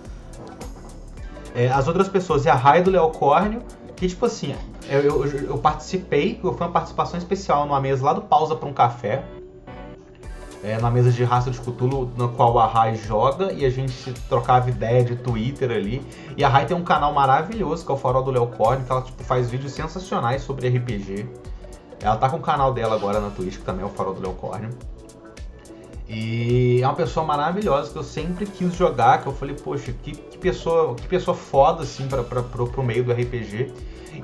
[1.57, 3.63] É, as outras pessoas, e a Raia do Leocórnio,
[3.97, 4.55] que tipo assim,
[4.91, 8.75] eu, eu, eu participei, foi uma participação especial numa mesa lá do Pausa para um
[8.75, 9.25] Café,
[10.63, 14.13] é, na mesa de raça de Cthulhu, na qual a Rai joga e a gente
[14.29, 16.03] trocava ideia de Twitter ali.
[16.37, 19.01] E a Rai tem um canal maravilhoso, que é o Farol do Leocorne, que ela
[19.01, 21.27] tipo, faz vídeos sensacionais sobre RPG.
[22.03, 24.21] Ela tá com o canal dela agora na Twitch, que também é o Farol do
[24.21, 24.69] Leocorne.
[26.09, 30.13] E é uma pessoa maravilhosa que eu sempre quis jogar, que eu falei, poxa, que,
[30.13, 33.73] que pessoa, que pessoa foda assim pra, pra, pro, pro meio do RPG.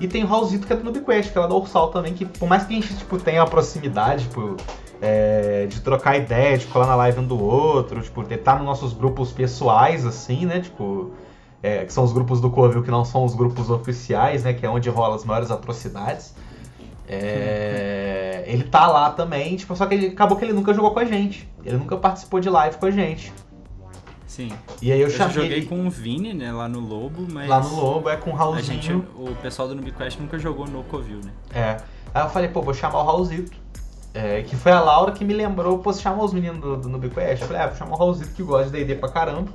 [0.00, 2.48] E tem o Raulzito que é do Noobquest, que ela da Ursal também, que por
[2.48, 4.56] mais que a gente tipo, tenha uma proximidade, tipo,
[5.00, 8.64] é, de trocar ideia, de colar na live um do outro, tipo, de estar nos
[8.64, 10.60] nossos grupos pessoais, assim, né?
[10.60, 11.10] Tipo,
[11.62, 14.52] é, que são os grupos do Covil que não são os grupos oficiais, né?
[14.52, 16.34] Que é onde rola as maiores atrocidades.
[17.12, 21.00] É, ele tá lá também, tipo, só que ele, acabou que ele nunca jogou com
[21.00, 21.48] a gente.
[21.64, 23.32] Ele nunca participou de live com a gente.
[24.26, 24.50] Sim.
[24.80, 25.34] E aí eu, eu chamei.
[25.34, 27.48] joguei com o Vini, né, lá no Lobo, mas.
[27.48, 28.78] Lá no Lobo, é com o Raulzinho.
[28.78, 31.32] A gente, o pessoal do Nubquest nunca jogou no Covil, né?
[31.54, 31.76] É.
[32.14, 33.60] Aí eu falei, pô, vou chamar o Raulzito.
[34.14, 36.88] É, que foi a Laura que me lembrou, pô, você chamou os meninos do, do
[36.88, 37.42] Nubquest?
[37.42, 39.50] Eu falei, ah, vou chamar o Raulzito que gosta de D&D pra caramba.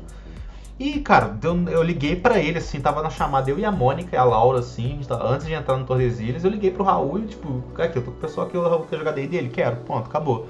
[0.80, 4.16] E, cara, eu, eu liguei pra ele, assim, tava na chamada eu e a Mônica
[4.16, 7.64] e a Laura, assim, antes de entrar no Tordesilhas, eu liguei pro Raul e, tipo,
[7.80, 10.48] aqui, eu tô com o pessoal que eu quero jogar D&D, ele quer, pronto, acabou.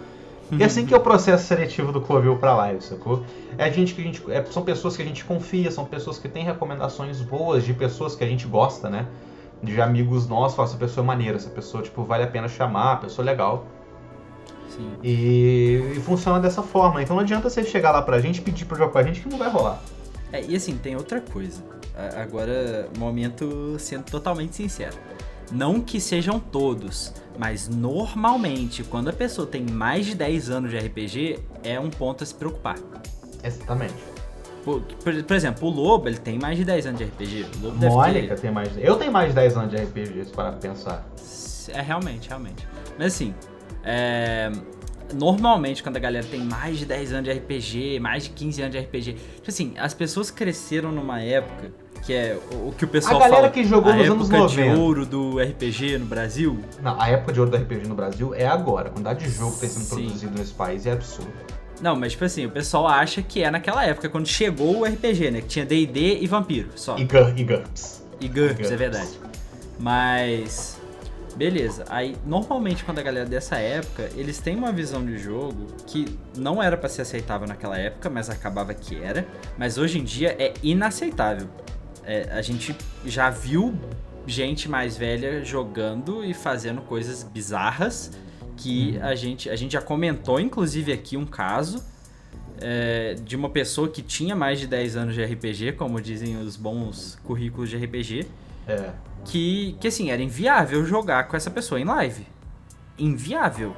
[0.51, 3.23] E assim que é o processo seletivo do Covil pra live, sacou?
[3.57, 4.23] É gente que a gente.
[4.31, 8.15] É, são pessoas que a gente confia, são pessoas que têm recomendações boas de pessoas
[8.15, 9.07] que a gente gosta, né?
[9.61, 13.01] De amigos nossos, fala, essa pessoa é maneira, essa pessoa, tipo, vale a pena chamar,
[13.01, 13.65] pessoa legal.
[14.69, 14.89] Sim.
[15.03, 17.01] E, e, funciona dessa forma.
[17.01, 19.19] Então não adianta você chegar lá pra gente e pedir pra jogar com a gente
[19.19, 19.81] que não vai rolar.
[20.31, 21.63] É, e assim, tem outra coisa.
[22.15, 24.95] Agora, momento sendo totalmente sincero.
[25.51, 30.77] Não que sejam todos, mas normalmente, quando a pessoa tem mais de 10 anos de
[30.77, 32.77] RPG, é um ponto a se preocupar.
[33.43, 33.95] Exatamente.
[34.63, 37.45] Por, por, por exemplo, o Lobo, ele tem mais de 10 anos de RPG.
[37.55, 38.41] O Lobo Mônica ter...
[38.41, 38.85] tem mais de...
[38.85, 41.07] Eu tenho mais de 10 anos de RPG, se para pensar.
[41.69, 42.67] É, realmente, realmente.
[42.97, 43.33] Mas assim,
[43.83, 44.51] é...
[45.13, 48.71] Normalmente, quando a galera tem mais de 10 anos de RPG, mais de 15 anos
[48.73, 51.71] de RPG, tipo assim, as pessoas cresceram numa época
[52.05, 54.37] que é o que o pessoal A galera fala, que jogou a nos anos época
[54.43, 54.73] 90.
[54.75, 56.59] de ouro do RPG no Brasil.
[56.81, 58.87] Não, a época de ouro do RPG no Brasil é agora.
[58.89, 61.31] A quantidade de jogo que está sendo produzido nesse país é absurda.
[61.81, 65.31] Não, mas tipo assim, o pessoal acha que é naquela época, quando chegou o RPG,
[65.31, 65.41] né?
[65.41, 66.97] Que tinha D&D e Vampiro, só.
[66.97, 68.03] E, Gur- e GURPS.
[68.21, 68.71] E GURPS, GURPS.
[68.71, 69.09] é verdade.
[69.79, 70.76] Mas.
[71.37, 71.85] Beleza.
[71.87, 76.61] Aí, normalmente, quando a galera dessa época, eles têm uma visão de jogo que não
[76.61, 79.27] era pra ser aceitável naquela época, mas acabava que era.
[79.55, 81.47] Mas hoje em dia é inaceitável.
[82.03, 82.75] É, a gente
[83.05, 83.75] já viu
[84.25, 88.11] gente mais velha jogando e fazendo coisas bizarras
[88.57, 91.81] que a gente a gente já comentou inclusive aqui um caso
[92.59, 96.55] é, de uma pessoa que tinha mais de 10 anos de RPG, como dizem os
[96.55, 98.27] bons currículos de RPG,
[98.67, 98.91] É.
[99.25, 102.27] que, que assim, era inviável jogar com essa pessoa em live.
[102.97, 103.75] Inviável.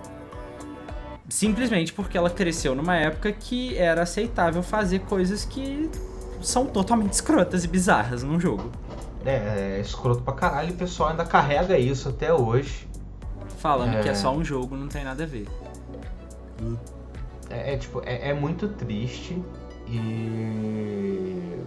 [1.28, 5.90] Simplesmente porque ela cresceu numa época que era aceitável fazer coisas que
[6.42, 8.72] são totalmente escrotas e bizarras num jogo.
[9.26, 12.88] É, é escroto pra caralho o pessoal ainda carrega isso até hoje.
[13.60, 14.02] Falando É.
[14.02, 15.48] que é só um jogo, não tem nada a ver.
[17.50, 19.38] É, é, tipo, é, é muito triste
[19.88, 21.62] e.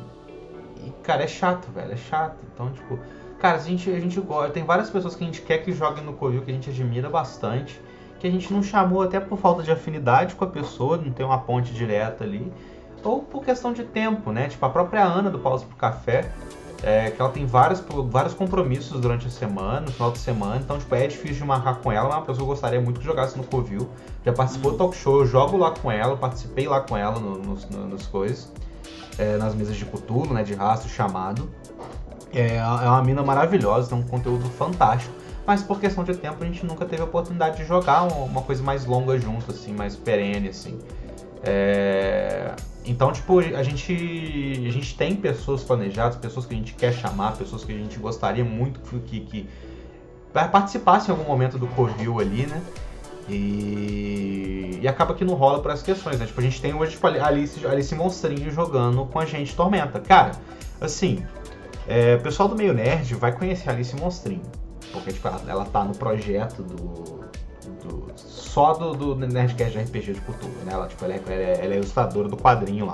[0.86, 1.92] E, cara, é chato, velho.
[1.92, 2.36] É chato.
[2.52, 2.98] Então, tipo.
[3.38, 4.50] Cara, a gente, a gente gosta.
[4.52, 7.08] Tem várias pessoas que a gente quer que joguem no Covil que a gente admira
[7.10, 7.80] bastante.
[8.20, 11.26] Que a gente não chamou até por falta de afinidade com a pessoa, não tem
[11.26, 12.52] uma ponte direta ali.
[13.02, 14.46] Ou por questão de tempo, né?
[14.48, 16.30] Tipo, a própria Ana do Pausa pro Café.
[16.84, 20.76] É, que ela tem vários, vários compromissos durante a semana, no final de semana, então
[20.80, 23.38] tipo, é difícil de marcar com ela, mas uma pessoa que gostaria muito que jogasse
[23.38, 23.88] no Covil.
[24.26, 27.38] Já participou do talk show, eu jogo lá com ela, participei lá com ela no-
[27.38, 28.50] nos, no- nos coisas,
[29.18, 31.50] é, nas mesas de Cutulo, né, de rastro, chamado.
[32.32, 35.14] É, é uma mina maravilhosa, tem um conteúdo fantástico,
[35.46, 38.62] mas por questão de tempo a gente nunca teve a oportunidade de jogar uma, coisa
[38.62, 40.78] mais longa junto, assim, mais perene, assim.
[41.42, 42.54] É,
[42.86, 43.92] Então, tipo, a gente,
[44.66, 47.98] a gente tem pessoas planejadas, pessoas que a gente quer chamar, pessoas que a gente
[47.98, 49.48] gostaria muito que, que, que
[50.32, 52.62] participassem em algum momento do Covil ali, né?
[53.28, 56.26] E, e acaba que não rola por essas questões, né?
[56.26, 60.00] Tipo, a gente tem hoje tipo, Alice, Alice Monstrinho jogando com a gente Tormenta.
[60.00, 60.32] Cara,
[60.80, 61.24] assim,
[61.86, 64.42] é, o pessoal do meio nerd vai conhecer Alice Monstrinho.
[64.92, 67.22] Porque, tipo, ela, ela tá no projeto do.
[67.82, 70.72] do- só do, do Nerdcast de RPG de Cultura, né?
[70.72, 72.92] Ela, tipo, é, ela é- ela é ilustradora do quadrinho lá.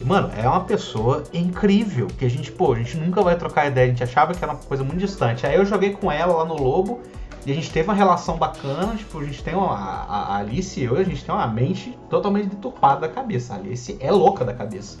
[0.00, 2.06] E, mano, é uma pessoa incrível.
[2.06, 3.86] Que a gente, pô, a gente nunca vai trocar ideia.
[3.86, 5.44] A gente achava que era uma coisa muito distante.
[5.46, 7.00] Aí eu joguei com ela lá no Lobo.
[7.46, 8.94] E a gente teve uma relação bacana.
[8.96, 9.74] Tipo, a gente tem uma.
[9.74, 13.54] A, Alice e eu, a gente tem uma mente totalmente deturpada da cabeça.
[13.54, 14.98] A Alice é louca da cabeça.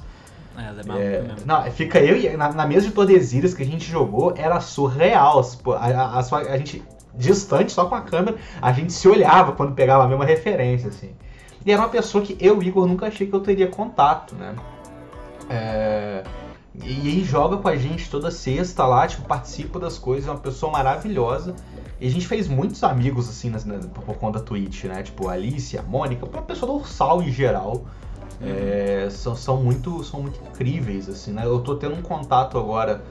[0.56, 1.36] É, ela é maluca É, mesmo.
[1.46, 5.42] não, fica eu e na, na mesa de Tordesilhas que a gente jogou, era surreal.
[5.62, 6.82] Pô, A, a- a a gente,
[7.14, 11.10] distante, só com a câmera, a gente se olhava quando pegava a mesma referência, assim.
[11.64, 14.54] E era uma pessoa que eu, Igor, nunca achei que eu teria contato, né?
[15.48, 16.22] É,
[16.74, 20.38] e aí joga com a gente toda sexta lá, tipo, participa das coisas, é uma
[20.38, 21.54] pessoa maravilhosa.
[22.00, 25.02] E a gente fez muitos amigos, assim, nas, na- por conta da Twitch, né?
[25.02, 27.82] Tipo, a Alice, a Mônica, a pessoa do Ursal em geral.
[28.42, 31.44] É, são, são, muito, são muito incríveis, assim, né?
[31.44, 33.02] Eu tô tendo um contato agora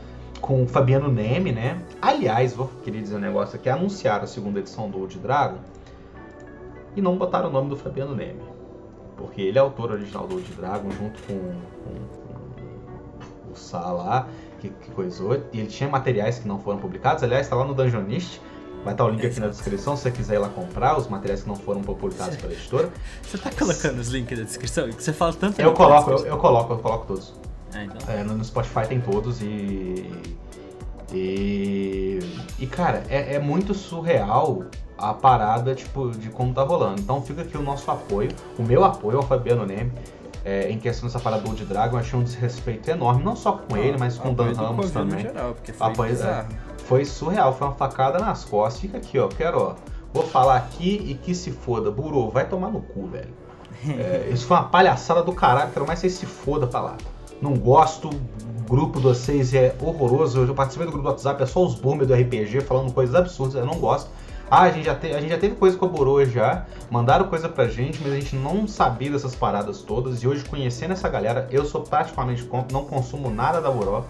[0.42, 1.80] com o Fabiano Neme, né?
[2.02, 5.58] Aliás, vou querer dizer um negócio aqui, anunciaram a segunda edição do Old Dragon
[6.96, 8.42] e não botaram o nome do Fabiano Neme.
[9.18, 12.19] Porque ele é autor original do Old Dragon, junto com, com- o
[13.60, 14.28] Sá lá,
[14.60, 15.36] que, que coisou.
[15.54, 18.42] E ele tinha materiais que não foram publicados, aliás, tá lá no Dungeonist.
[18.84, 19.50] Vai estar o link aqui na Exato.
[19.50, 22.90] descrição se você quiser ir lá comprar os materiais que não foram publicados pela editora.
[23.22, 24.90] Você tá colocando os links na descrição?
[24.90, 27.34] Que você fala tanto Eu coloco, eu, eu coloco, eu coloco todos.
[27.74, 28.14] Ah, então.
[28.14, 30.10] É, no no Spotify tem todos e.
[31.14, 32.20] E.
[32.58, 34.64] E cara, é, é muito surreal
[34.98, 37.02] a parada, tipo, de como tá rolando.
[37.02, 39.92] Então fica aqui o nosso apoio, o meu apoio ao Fabiano Neme.
[40.46, 43.54] É, em questão dessa parada do Old Dragon, eu achei um desrespeito enorme, não só
[43.54, 45.20] com ele, mas com o Dan Ramos também.
[45.22, 46.48] geral, foi Apoio- bizarro.
[46.86, 48.82] Foi surreal, foi uma facada nas costas.
[48.82, 49.76] Fica aqui, ó, quero, ó.
[50.12, 51.92] Vou falar aqui e que se foda.
[51.92, 53.30] Buru, vai tomar no cu, velho.
[53.88, 56.98] É, isso foi uma palhaçada do caralho, quero mais que você se foda pra lá.
[57.42, 60.40] Não gosto, o grupo de vocês é horroroso.
[60.46, 63.56] Eu participei do grupo do WhatsApp, é só os boomers do RPG falando coisas absurdas,
[63.56, 64.10] eu não gosto.
[64.52, 67.28] Ah, a gente já, te- a gente já teve coisa com a Buru já, mandaram
[67.28, 70.24] coisa pra gente, mas a gente não sabia dessas paradas todas.
[70.24, 74.04] E hoje, conhecendo essa galera, eu sou praticamente não consumo nada da Buró.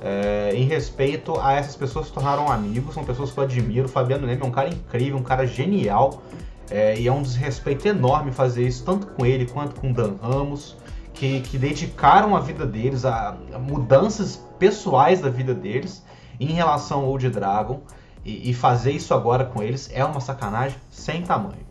[0.00, 3.86] É, em respeito a essas pessoas que se tornaram amigos, são pessoas que eu admiro.
[3.86, 6.22] O Fabiano Neme é um cara incrível, um cara genial.
[6.70, 10.14] é, e é um desrespeito enorme fazer isso, tanto com ele quanto com o Dan
[10.22, 10.76] Ramos,
[11.14, 16.04] que, que dedicaram a vida deles a, a mudanças pessoais da vida deles
[16.38, 17.80] em relação ao Old Dragon.
[18.24, 21.66] E, e fazer isso agora com eles é uma sacanagem sem tamanho.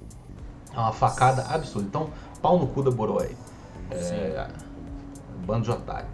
[0.73, 1.87] É uma facada absurda.
[1.87, 2.09] Então,
[2.41, 3.35] pau no cu da Boroi.
[3.91, 4.47] É,
[5.45, 6.07] bando de otário.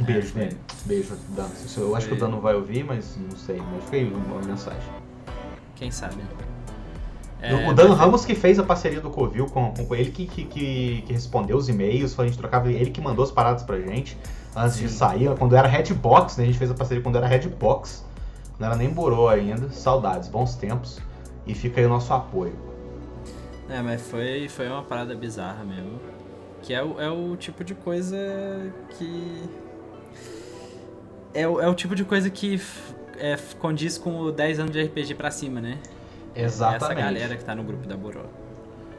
[0.00, 0.34] Um beijo.
[0.34, 0.56] Dani.
[0.84, 1.50] Beijo, Dano.
[1.76, 2.18] Eu acho que o.
[2.18, 3.60] Dano vai ouvir, mas não sei.
[3.72, 4.80] Mas fica aí uma mensagem.
[5.74, 6.16] Quem sabe?
[6.16, 10.26] o É, Dano mas- Ramos que fez a parceria do Covil com, com ele que,
[10.26, 13.78] que, que, que respondeu os e-mails, a gente trocava, ele que mandou as paradas pra
[13.80, 14.18] gente
[14.56, 14.96] antes de Sim.
[14.96, 16.42] sair, quando era Redbox, né?
[16.44, 18.04] A gente fez a parceria quando era Redbox,
[18.58, 19.70] não era nem Burô ainda.
[19.70, 20.98] Saudades, bons tempos.
[21.46, 22.54] E fica aí o nosso apoio.
[23.68, 25.98] É, mas foi, foi uma parada bizarra mesmo.
[26.62, 28.16] Que é o, é o tipo de coisa
[28.90, 29.42] que.
[31.34, 32.60] É o, é o tipo de coisa que
[33.18, 35.78] é, condiz com o 10 anos de RPG pra cima, né?
[36.34, 36.84] Exatamente.
[36.84, 38.22] Essa galera que tá no grupo da Boró.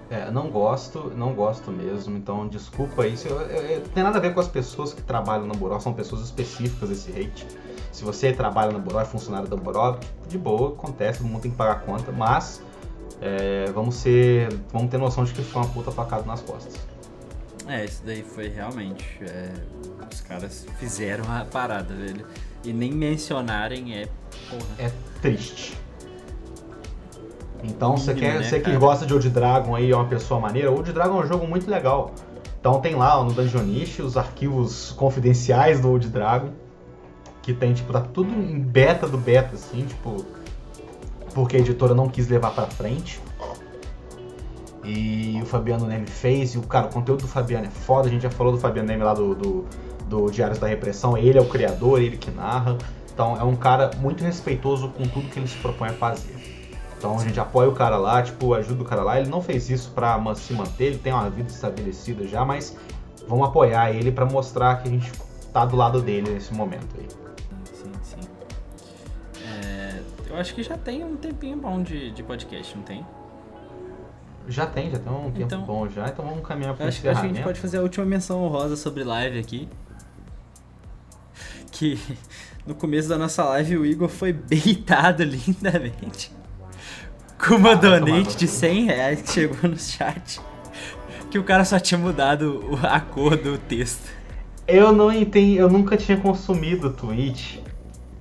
[0.10, 3.28] É, não gosto, não gosto mesmo, então desculpa isso.
[3.28, 5.94] Eu, eu- eu- tem nada a ver com as pessoas que trabalham na Boró, são
[5.94, 7.46] pessoas específicas esse hate.
[7.92, 11.52] Se você trabalha na Boró, é funcionário da Boró, de boa, acontece, todo mundo tem
[11.52, 12.62] que pagar a conta, mas
[13.22, 14.54] é, vamos ser.
[14.72, 16.76] Vamos ter noção de que foi uma puta facada nas costas.
[17.68, 19.06] É, isso daí foi realmente.
[19.22, 19.52] é,
[20.12, 22.26] os caras fizeram a parada, velho.
[22.64, 24.08] E nem mencionarem é.
[24.50, 24.88] Porra.
[24.88, 25.78] É triste.
[27.64, 30.72] Então, você, quer, né, você que gosta de Old Dragon aí, é uma pessoa maneira,
[30.72, 32.14] Old Dragon é um jogo muito legal.
[32.60, 36.50] Então tem lá no Dungeonish os arquivos confidenciais do Old Dragon,
[37.50, 40.24] que tem, tipo, tá tudo em beta do beta, assim, tipo,
[41.34, 43.20] porque a editora não quis levar pra frente.
[44.84, 48.12] E o Fabiano Neme fez, e o cara, o conteúdo do Fabiano é foda, a
[48.12, 49.66] gente já falou do Fabiano Neme lá do, do,
[50.08, 52.78] do Diários da Repressão, ele é o criador, ele que narra.
[53.12, 56.70] Então é um cara muito respeitoso com tudo que ele se propõe a fazer.
[56.98, 59.20] Então a gente apoia o cara lá, tipo, ajuda o cara lá.
[59.20, 62.78] Ele não fez isso pra se manter, ele tem uma vida estabelecida já, mas
[63.28, 65.12] vamos apoiar ele pra mostrar que a gente
[65.52, 67.29] tá do lado dele nesse momento aí.
[70.40, 73.06] Acho que já tem um tempinho bom de, de podcast, não tem?
[74.48, 77.02] Já tem, já tem um tempo Então- bom já, então vamos caminhar pro acho, acho
[77.02, 79.70] que a gente pode fazer a última menção honrosa sobre live aqui.
[81.72, 82.00] Que
[82.66, 86.32] no começo da nossa live o Igor foi beitado lindamente.
[87.38, 88.52] Com uma Ah, donate de cu.
[88.52, 90.42] 100 reais que chegou no chat.
[91.32, 94.10] Que o cara só tinha mudado o- a cor do texto.
[94.68, 97.58] Eu não entendi, eu nunca tinha consumido Twitch.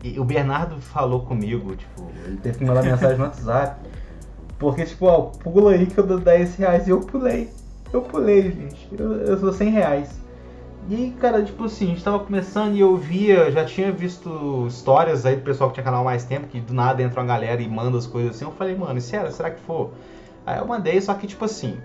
[0.05, 3.81] E o Bernardo falou comigo, tipo, ele teve que mandar mensagem no WhatsApp.
[4.59, 6.87] Porque, tipo, ó, pula aí que eu dou 10 reais.
[6.87, 7.51] E eu pulei.
[7.93, 8.89] Eu pulei, gente.
[8.99, 10.21] Eu, eu dou 100 reais.
[10.89, 14.67] E aí, cara, tipo assim, a gente tava começando e eu via, já tinha visto
[14.67, 17.61] histórias aí do pessoal que tinha canal mais tempo, que do nada entra uma galera
[17.61, 18.47] e manda as coisas assim.
[18.47, 19.91] Eu falei, mano, sério, será que for?
[20.47, 21.77] Aí eu mandei, só que, tipo assim,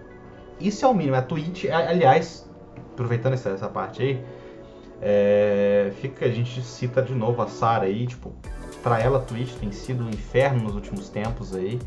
[0.59, 1.17] isso é o mínimo.
[1.17, 2.49] A Twitch, aliás,
[2.93, 4.25] aproveitando essa, essa parte aí,
[5.01, 8.33] é, fica, a gente cita de novo a Sarah aí, tipo,
[8.81, 11.79] pra ela a Twitch tem sido um inferno nos últimos tempos aí,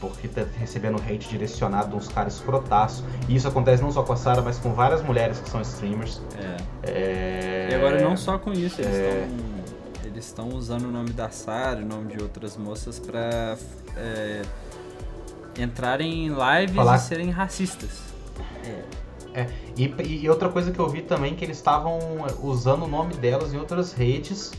[0.00, 3.04] porque tá recebendo hate direcionado de uns caras escrotaços.
[3.28, 6.20] E isso acontece não só com a Sarah, mas com várias mulheres que são streamers.
[6.84, 6.90] É.
[6.90, 7.68] É...
[7.70, 9.28] E agora não só com isso, eles É.
[10.16, 13.56] estão usando o nome da Sarah, o nome de outras moças pra
[13.96, 14.42] é,
[15.58, 18.00] entrarem em lives Falar- e serem racistas.
[19.76, 21.98] E, e outra coisa que eu vi também que eles estavam
[22.42, 24.52] usando o nome delas em outras redes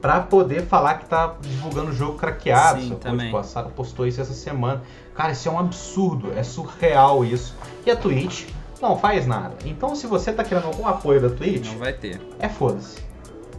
[0.00, 2.80] pra poder falar que tá divulgando o jogo craqueado.
[2.80, 3.26] Sim, também.
[3.26, 4.82] Tipo, a Sarah postou isso essa semana.
[5.14, 7.54] Cara, isso é um absurdo, é surreal isso.
[7.84, 8.48] E a Twitch
[8.80, 9.54] não faz nada.
[9.64, 12.20] Então se você tá querendo algum apoio da Twitch, Não vai ter.
[12.38, 12.98] é foda-se.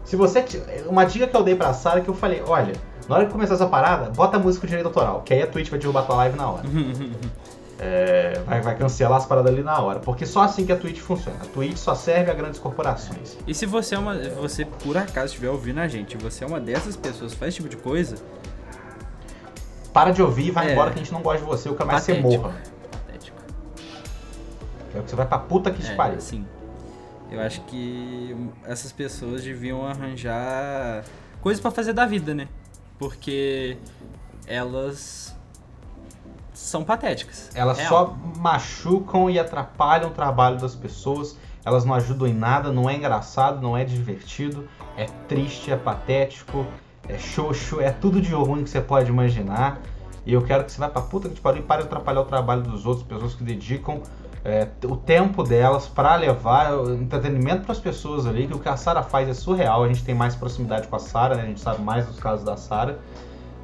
[0.06, 0.46] Se você.
[0.88, 2.74] Uma dica que eu dei pra Sarah que eu falei, olha,
[3.10, 5.48] na hora que começar essa parada, bota a música com direito autoral, que aí a
[5.48, 6.64] Twitch vai derrubar tua live na hora.
[7.80, 10.00] É, vai, vai cancelar as paradas ali na hora.
[10.00, 11.38] Porque só assim que a Twitch funciona.
[11.42, 13.38] A Twitch só serve a grandes corporações.
[13.46, 14.18] E se você é uma.
[14.18, 17.58] Você por acaso estiver ouvindo a gente, você é uma dessas pessoas que faz esse
[17.64, 18.16] tipo de coisa,
[19.94, 20.72] Para de ouvir e vai É.
[20.74, 22.44] embora que a gente não gosta de você, o que mais você Patético.
[22.44, 22.56] morra.
[22.92, 23.38] patético.
[24.92, 26.18] Quero que você vai pra puta que te É, pariu.
[26.18, 26.46] assim.
[27.32, 31.04] Eu acho que essas pessoas deviam arranjar
[31.42, 32.48] coisas pra fazer da vida, né?
[32.98, 33.78] Porque
[34.48, 35.36] elas
[36.58, 37.50] são patéticas.
[37.54, 37.90] Elas Real.
[37.90, 41.38] só machucam e atrapalham o trabalho das pessoas.
[41.64, 46.66] Elas não ajudam em nada, não é engraçado, não é divertido, é triste, é patético,
[47.08, 49.82] é xoxo, é tudo de ruim que você pode imaginar.
[50.26, 52.22] E eu quero que você vá pra puta que te pariu e pare de atrapalhar
[52.22, 54.02] o trabalho dos outros, pessoas que dedicam
[54.44, 58.48] é, o tempo delas pra levar entretenimento pras pessoas ali.
[58.48, 59.84] Que o que a Sarah faz é surreal.
[59.84, 61.44] A gente tem mais proximidade com a Sarah, né?
[61.44, 62.98] A gente sabe mais dos casos da Sarah.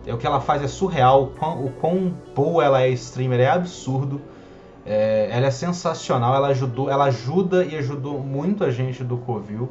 [0.06, 1.24] É, o que ela faz é surreal.
[1.24, 4.22] O quão, o quão boa ela é streamer é absurdo.
[4.86, 6.36] É, ela é sensacional.
[6.36, 9.70] Ela ajudou, ela ajuda e ajudou muito a gente do Covil.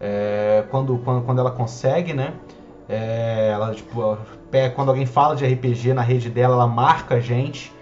[0.00, 2.32] É, quando, quando, quando ela consegue, né?
[2.88, 4.16] É, ela, tipo,
[4.50, 7.72] pega- quando alguém fala de RPG na rede dela, ela marca a gente.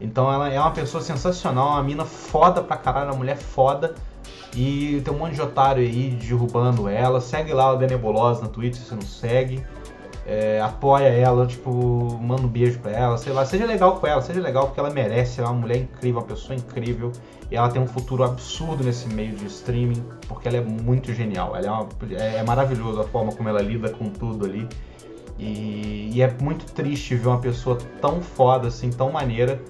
[0.00, 3.94] Então ela é uma pessoa sensacional, uma mina foda pra caralho, uma mulher foda.
[4.54, 7.20] E tem um monte de otário aí derrubando ela.
[7.20, 9.64] Segue lá o The Nebulosa no Twitter se você não segue.
[10.26, 14.22] É, apoia ela, tipo, manda um beijo pra ela, sei lá, seja legal com ela,
[14.22, 17.12] seja legal porque ela merece, ela é uma mulher incrível, uma pessoa incrível,
[17.50, 21.54] e ela tem um futuro absurdo nesse meio de streaming, porque ela é muito genial,
[21.54, 24.66] ela é, uma, é, é a forma como ela lida com tudo ali,
[25.38, 29.60] e, e, é muito triste ver uma pessoa tão foda, assim, tão maneira,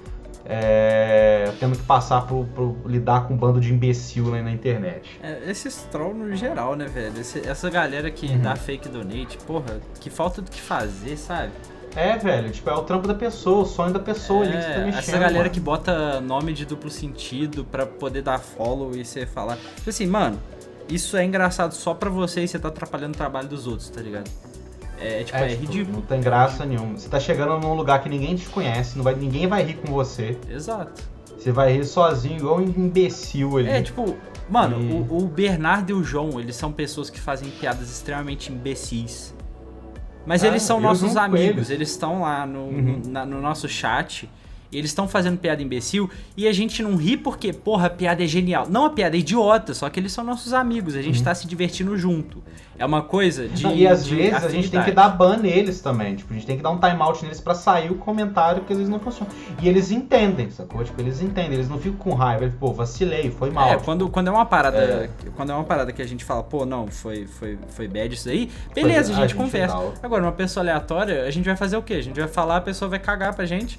[0.46, 5.18] é, tendo que passar por, por, lidar com um bando de imbecil né, na internet.
[5.22, 7.20] É, esses troll no geral, né, velho?
[7.20, 8.42] Esse, essa galera que uhum.
[8.42, 11.52] dá fake donate, porra, que falta do que fazer, sabe?
[11.96, 14.62] É, velho, tipo, é o trampo da pessoa, o sonho da pessoa é, ali que
[14.62, 14.98] você tá mexendo.
[14.98, 15.50] Essa galera mano.
[15.50, 19.56] que bota nome de duplo sentido pra poder dar follow e você falar.
[19.76, 20.38] Tipo assim, mano,
[20.88, 24.00] isso é engraçado só pra você e você tá atrapalhando o trabalho dos outros, tá
[24.02, 24.28] ligado?
[24.98, 25.96] É, tipo, é, é tipo, ridículo.
[25.96, 26.96] Não tem graça nenhuma.
[26.96, 29.92] Você tá chegando num lugar que ninguém te conhece, não vai, ninguém vai rir com
[29.92, 30.38] você.
[30.48, 31.02] Exato.
[31.36, 33.68] Você vai rir sozinho, igual um imbecil ali.
[33.68, 34.16] É, tipo,
[34.48, 34.92] mano, e...
[34.92, 39.34] o, o, Bernardo e o João, eles são pessoas que fazem piadas extremamente imbecis.
[40.24, 41.90] Mas ah, eles são nossos amigos, eles.
[41.90, 43.02] estão lá no, uhum.
[43.06, 44.28] na, no nosso chat
[44.78, 48.26] eles estão fazendo piada imbecil e a gente não ri porque, porra, a piada é
[48.26, 48.66] genial.
[48.68, 51.24] Não, a piada é idiota, só que eles são nossos amigos, a gente uhum.
[51.24, 52.42] tá se divertindo junto.
[52.76, 53.62] É uma coisa de.
[53.62, 54.46] Não, e às vezes afinidade.
[54.46, 56.16] a gente tem que dar ban neles também.
[56.16, 58.78] Tipo, a gente tem que dar um timeout neles para sair o comentário que às
[58.78, 59.30] vezes não funciona.
[59.62, 60.82] E eles entendem, sacou?
[60.82, 62.44] Tipo, eles entendem, eles não ficam com raiva.
[62.44, 63.68] Eles, pô, vacilei, foi mal.
[63.68, 64.76] É, tipo, quando, quando é uma parada.
[64.76, 65.10] É.
[65.36, 68.28] Quando é uma parada que a gente fala, pô, não, foi, foi, foi bad isso
[68.28, 69.76] aí, beleza, foi, a, gente a gente conversa.
[70.02, 71.94] Agora, uma pessoa aleatória, a gente vai fazer o quê?
[71.94, 73.78] A gente vai falar, a pessoa vai cagar pra gente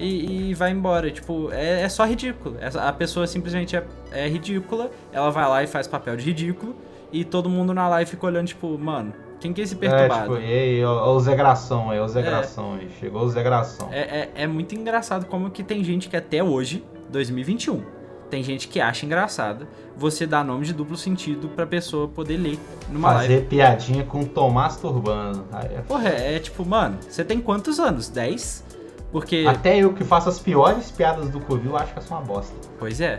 [0.00, 1.10] e, e vai embora.
[1.10, 2.56] Tipo, é, é só ridículo.
[2.74, 6.74] A pessoa simplesmente é, é ridícula, ela vai lá e faz papel de ridículo,
[7.12, 10.36] e todo mundo na live fica olhando, tipo, mano, quem que é esse perturbado?
[10.36, 13.22] É, tipo, e aí, ó, o Zé Gração aí, o Zé é, Gração aí, chegou
[13.22, 13.88] o Zé Gração.
[13.92, 17.82] É, é, é, muito engraçado como que tem gente que até hoje, 2021,
[18.30, 22.58] tem gente que acha engraçado você dar nome de duplo sentido pra pessoa poder ler
[22.88, 23.34] numa Fazer live.
[23.34, 25.44] Fazer piadinha com Tomás Turbano.
[25.50, 28.08] Aí é Porra, é, é tipo, mano, você tem quantos anos?
[28.08, 28.69] 10?
[29.12, 29.44] Porque.
[29.48, 32.54] Até eu que faço as piores piadas do Covil acho que é só uma bosta.
[32.78, 33.18] Pois é.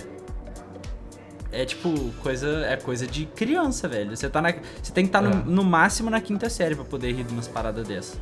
[1.51, 1.89] É tipo,
[2.21, 2.65] coisa.
[2.65, 4.15] É coisa de criança, velho.
[4.15, 4.53] Você tá na.
[4.81, 5.33] Você tem que estar tá é.
[5.33, 8.19] no, no, máximo na quinta série pra poder rir de umas paradas dessas.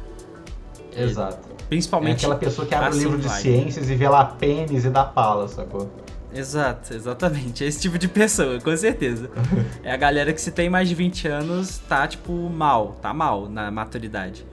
[0.96, 1.48] Exato.
[1.70, 2.16] principalmente.
[2.24, 5.04] É aquela pessoa que abre o livro de ciências e vê lá pênis e dá
[5.04, 5.90] pala, sacou?
[6.34, 7.64] Exato, exatamente.
[7.64, 9.30] É esse tipo de pessoa, com certeza.
[9.84, 13.48] é a galera que se tem mais de 20 anos tá, tipo, mal, tá mal
[13.48, 14.46] na maturidade.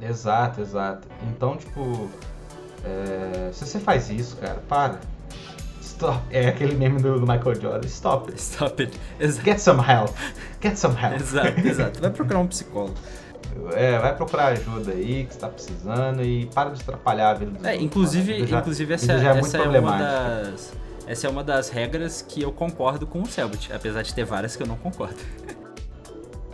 [0.00, 1.08] Exato, exato.
[1.28, 2.08] Então, tipo,
[2.84, 3.50] é...
[3.52, 5.00] se você faz isso, cara, para.
[5.80, 6.20] Stop.
[6.30, 7.86] É aquele meme do, do Michael Jordan.
[7.86, 8.40] Stop it.
[8.40, 9.00] Stop it.
[9.18, 9.44] Exato.
[9.44, 10.14] Get some help.
[10.60, 11.20] Get some help.
[11.20, 12.00] Exato, exato.
[12.00, 12.94] Vai procurar um psicólogo.
[13.72, 17.64] É, vai procurar ajuda aí que está precisando e para de atrapalhar a vida dos
[17.64, 17.84] é, outros.
[17.84, 20.72] Inclusive, já, inclusive essa, é, essa é uma das.
[21.06, 24.56] Essa é uma das regras que eu concordo com o Selbit, apesar de ter várias
[24.56, 25.16] que eu não concordo.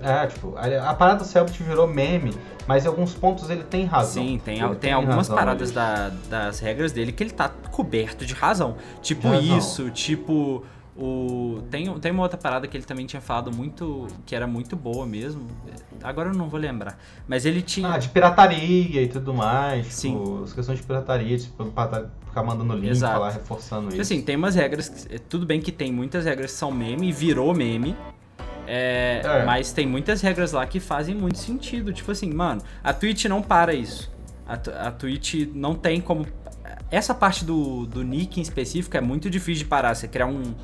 [0.03, 2.35] É, tipo, a, a parada do Selbit virou meme,
[2.67, 4.23] mas em alguns pontos ele tem razão.
[4.23, 8.35] Sim, tem, tem, tem, algumas paradas da, das regras dele que ele tá coberto de
[8.35, 8.77] razão.
[9.01, 9.59] Tipo razão.
[9.59, 10.65] isso, tipo
[10.97, 14.77] o tem, tem uma outra parada que ele também tinha falado muito que era muito
[14.77, 15.47] boa mesmo
[16.03, 19.97] agora eu não vou lembrar mas ele tinha ah, de pirataria e tudo mais tipo,
[19.97, 23.15] sim tipo, as questões de pirataria tipo, ficar mandando link Exato.
[23.15, 26.53] falar reforçando tipo isso assim tem umas regras que, tudo bem que tem muitas regras
[26.53, 27.97] que são meme virou meme
[28.75, 29.45] é, é.
[29.45, 31.93] Mas tem muitas regras lá que fazem muito sentido.
[31.93, 34.11] Tipo assim, mano, a Twitch não para isso.
[34.47, 34.55] A,
[34.89, 36.27] a Twitch não tem como.
[36.91, 39.95] Essa parte do, do nick em específico é muito difícil de parar.
[39.95, 40.55] Você criar um,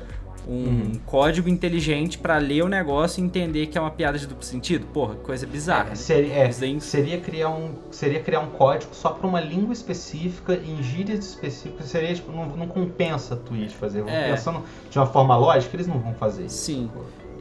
[0.47, 0.91] um uhum.
[1.05, 4.87] código inteligente para ler o negócio e entender que é uma piada de duplo sentido.
[4.87, 5.91] Porra, coisa bizarra.
[5.91, 10.55] É, seria, é, seria, criar um, seria criar um código só para uma língua específica,
[10.55, 11.85] em gírias específicas.
[11.85, 14.03] Seria, tipo, não, não compensa a Twitch fazer.
[14.07, 14.31] É.
[14.31, 16.57] Pensando de uma forma lógica, eles não vão fazer isso.
[16.57, 16.89] Sim.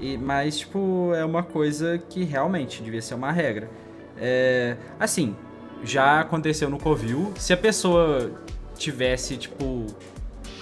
[0.00, 3.68] E, mas, tipo, é uma coisa que realmente devia ser uma regra.
[4.16, 5.34] É, assim,
[5.82, 7.32] já aconteceu no Covil.
[7.36, 8.32] Se a pessoa
[8.76, 9.86] tivesse, tipo,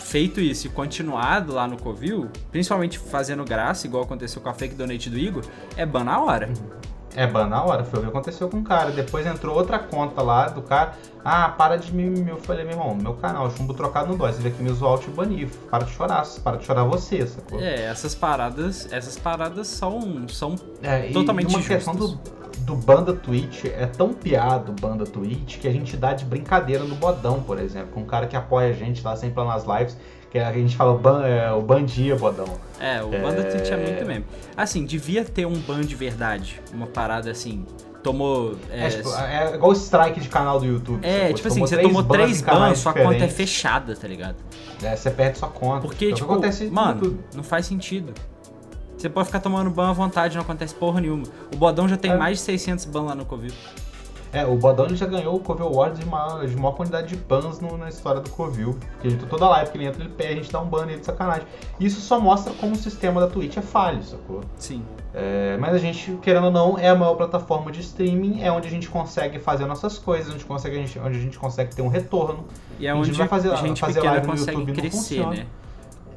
[0.01, 4.75] feito isso e continuado lá no Covil, principalmente fazendo graça, igual aconteceu com a fake
[4.75, 5.45] donate do Igor,
[5.77, 6.49] é ban na hora.
[7.17, 8.91] É ban na hora, foi o que aconteceu com o cara.
[8.91, 10.93] Depois entrou outra conta lá do cara.
[11.25, 12.29] Ah, para de me.
[12.29, 14.33] Eu falei, meu irmão, meu canal, chumbo trocado no dói.
[14.33, 15.47] Você veio aqui me zoar, te bani.
[15.71, 17.59] Para de chorar, para de chorar você, sacou?
[17.59, 21.77] É, essas paradas, essas paradas são, são é, totalmente e uma justas.
[21.77, 22.21] questão do,
[22.61, 26.95] do banda Twitch é tão piado banda Twitch que a gente dá de brincadeira no
[26.97, 28.01] bodão, por exemplo.
[28.01, 29.97] Um cara que apoia a gente lá sempre lá nas lives
[30.53, 32.59] que a gente fala ban, é, o bandia, bodão.
[32.81, 33.43] É, o é...
[33.45, 34.25] Twitch é muito mesmo.
[34.57, 36.61] Assim, devia ter um ban de verdade.
[36.73, 37.65] Uma parada assim,
[38.03, 38.57] tomou.
[38.71, 41.05] É, é, tipo, é igual strike de canal do YouTube.
[41.05, 44.37] É, tipo assim, você tomou três bans, sua conta é fechada, tá ligado?
[44.83, 45.81] É, você perde sua conta.
[45.81, 48.15] Porque, é tipo, acontece mano, não faz sentido.
[48.97, 51.25] Você pode ficar tomando ban à vontade, não acontece porra nenhuma.
[51.53, 52.17] O Bodão já tem é.
[52.17, 53.55] mais de 600 ban lá no Covid.
[54.37, 57.59] É, o Bodão já ganhou o Covil Awards de maior, de maior quantidade de bans
[57.59, 58.77] no, na história do Covil.
[58.93, 61.01] Porque ele, toda live que ele entra, ele pede, a gente dá um ban nele
[61.01, 61.47] de sacanagem.
[61.81, 64.43] Isso só mostra como o sistema da Twitch é falho, sacou?
[64.59, 64.83] Sim.
[65.15, 68.69] É, mas a gente, querendo ou não, é a maior plataforma de streaming, é onde
[68.69, 71.81] a gente consegue fazer nossas coisas, onde, consegue, a gente, onde a gente consegue ter
[71.81, 72.45] um retorno.
[72.79, 75.47] E é onde a gente vai fazer, a gente fazer live no YouTube crescer, né?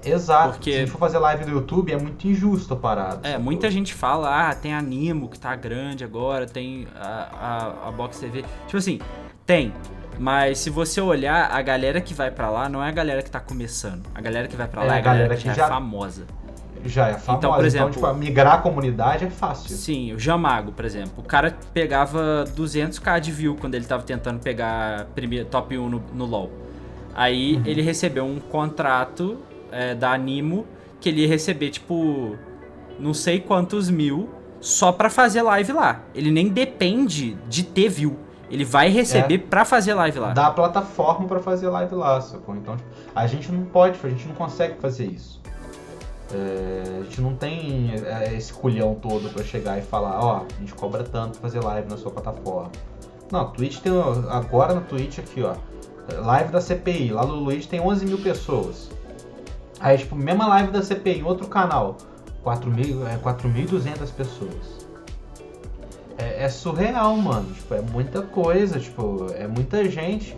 [0.04, 0.54] Exato.
[0.54, 0.72] Porque...
[0.72, 3.28] Se a gente for fazer live no YouTube, é muito injusto a parada.
[3.28, 7.92] É, muita gente fala, ah, tem Animo que tá grande agora, tem a, a, a
[7.92, 8.44] Box TV.
[8.66, 9.00] Tipo assim,
[9.46, 9.74] tem.
[10.18, 13.32] Mas se você olhar, a galera que vai para lá não é a galera que
[13.32, 14.06] tá começando.
[14.14, 15.68] A galera que vai para lá é, é a galera, galera que, que já, é
[15.68, 16.26] famosa.
[16.86, 17.38] Já é famosa.
[17.38, 19.76] Então, por exemplo, então, tipo, migrar a comunidade é fácil.
[19.76, 21.14] Sim, o Jamago, por exemplo.
[21.18, 26.04] O cara pegava 200k de view quando ele tava tentando pegar primeiro, top 1 no,
[26.14, 26.52] no LoL.
[27.16, 27.64] Aí uhum.
[27.66, 29.38] ele recebeu um contrato
[29.72, 30.66] é, da Animo
[31.00, 32.36] que ele ia receber, tipo,
[33.00, 36.02] não sei quantos mil só pra fazer live lá.
[36.14, 38.18] Ele nem depende de ter view.
[38.52, 40.34] Ele vai receber é, pra fazer live lá.
[40.34, 42.56] Dá a plataforma para fazer live lá, sacou?
[42.56, 45.40] Então, tipo, a gente não pode, a gente não consegue fazer isso.
[46.34, 50.60] É, a gente não tem é, esse culhão todo para chegar e falar, ó, a
[50.60, 52.72] gente cobra tanto pra fazer live na sua plataforma.
[53.32, 53.92] Não, Twitch tem.
[54.30, 55.56] Agora na Twitch aqui, ó.
[56.12, 57.12] Live da CPI.
[57.12, 58.90] Lá no Luiz tem 11 mil pessoas.
[59.80, 61.98] Aí, tipo, mesma live da CPI em outro canal,
[62.44, 64.88] 4.200 é, pessoas.
[66.18, 67.54] É, é, surreal, mano.
[67.54, 70.36] Tipo, é muita coisa, tipo, é muita gente.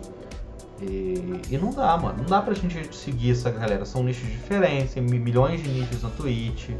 [0.80, 2.18] E, e, não dá, mano.
[2.18, 3.84] Não dá pra gente seguir essa galera.
[3.84, 6.70] São nichos diferentes, tem milhões de nichos na Twitch.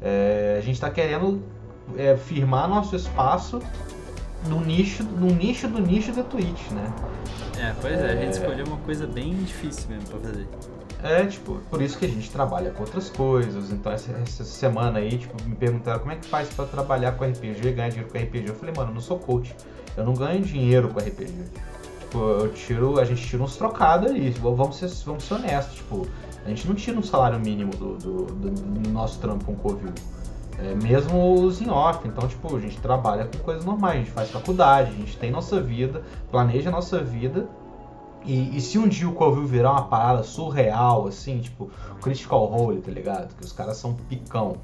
[0.00, 1.42] É, a gente tá querendo
[1.96, 3.60] é, firmar nosso espaço
[4.48, 6.92] no nicho, no nicho do nicho da Twitch, né?
[7.58, 8.30] É, pois é, a gente é.
[8.30, 10.48] escolheu uma coisa bem difícil mesmo pra fazer.
[11.02, 13.70] É, tipo, por isso que a gente trabalha com outras coisas.
[13.70, 17.24] Então, essa, essa semana aí, tipo, me perguntaram como é que faz para trabalhar com
[17.24, 18.48] RPG e ganhar dinheiro com RPG.
[18.48, 19.54] Eu falei, mano, eu não sou coach.
[19.96, 21.32] Eu não ganho dinheiro com RPG.
[22.00, 24.32] Tipo, eu tiro, a gente tira uns trocados ali.
[24.32, 26.06] Tipo, vamos ser, vamos ser honestos, tipo,
[26.44, 29.92] a gente não tira um salário mínimo do, do, do, do nosso trampo com Covil.
[30.62, 34.10] É, mesmo os em off, então tipo, a gente trabalha com coisas normais, a gente
[34.10, 37.48] faz faculdade, a gente tem nossa vida, planeja a nossa vida
[38.24, 41.70] e, e, se um dia o Covil virar uma parada surreal, assim, tipo,
[42.02, 43.34] Critical Role, tá ligado?
[43.34, 44.56] Que os caras são picão.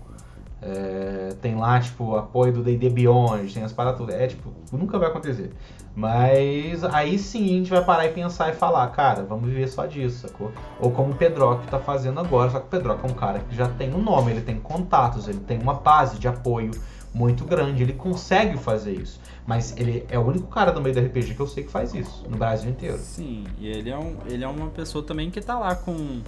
[0.63, 5.09] É, tem lá, tipo, apoio do D&D Beyond, tem as paradas É, tipo, nunca vai
[5.09, 5.53] acontecer.
[5.95, 9.87] Mas aí sim a gente vai parar e pensar e falar, cara, vamos viver só
[9.87, 10.53] disso, sacou?
[10.79, 13.57] Ou como o Pedrock tá fazendo agora, só que o Pedrock é um cara que
[13.57, 16.71] já tem um nome, ele tem contatos, ele tem uma base de apoio
[17.15, 19.19] muito grande, ele consegue fazer isso.
[19.47, 21.95] Mas ele é o único cara do meio do RPG que eu sei que faz
[21.95, 22.99] isso, no Brasil inteiro.
[22.99, 26.21] Sim, e ele é, um, ele é uma pessoa também que tá lá com.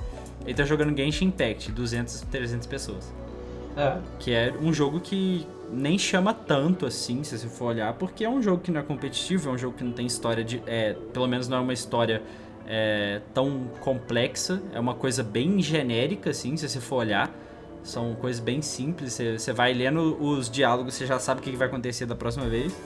[0.47, 3.13] Ele tá jogando Genshin Impact, 200, 300 pessoas.
[3.79, 3.97] É.
[4.19, 8.29] Que é um jogo que nem chama tanto assim, se você for olhar, porque é
[8.29, 10.61] um jogo que não é competitivo, é um jogo que não tem história de.
[10.67, 12.21] É, pelo menos não é uma história
[12.67, 17.31] é, tão complexa, é uma coisa bem genérica, assim, se você for olhar.
[17.85, 21.57] São coisas bem simples, você, você vai lendo os diálogos, você já sabe o que
[21.57, 22.77] vai acontecer da próxima vez.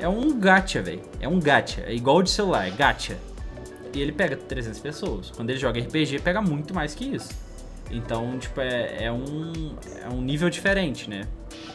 [0.00, 1.00] É um gacha, velho.
[1.20, 1.82] É um gacha.
[1.82, 3.16] É igual de celular, é gacha.
[3.94, 5.30] E ele pega 300 pessoas.
[5.30, 7.45] Quando ele joga RPG, pega muito mais que isso.
[7.90, 11.26] Então, tipo, é, é, um, é um nível diferente, né?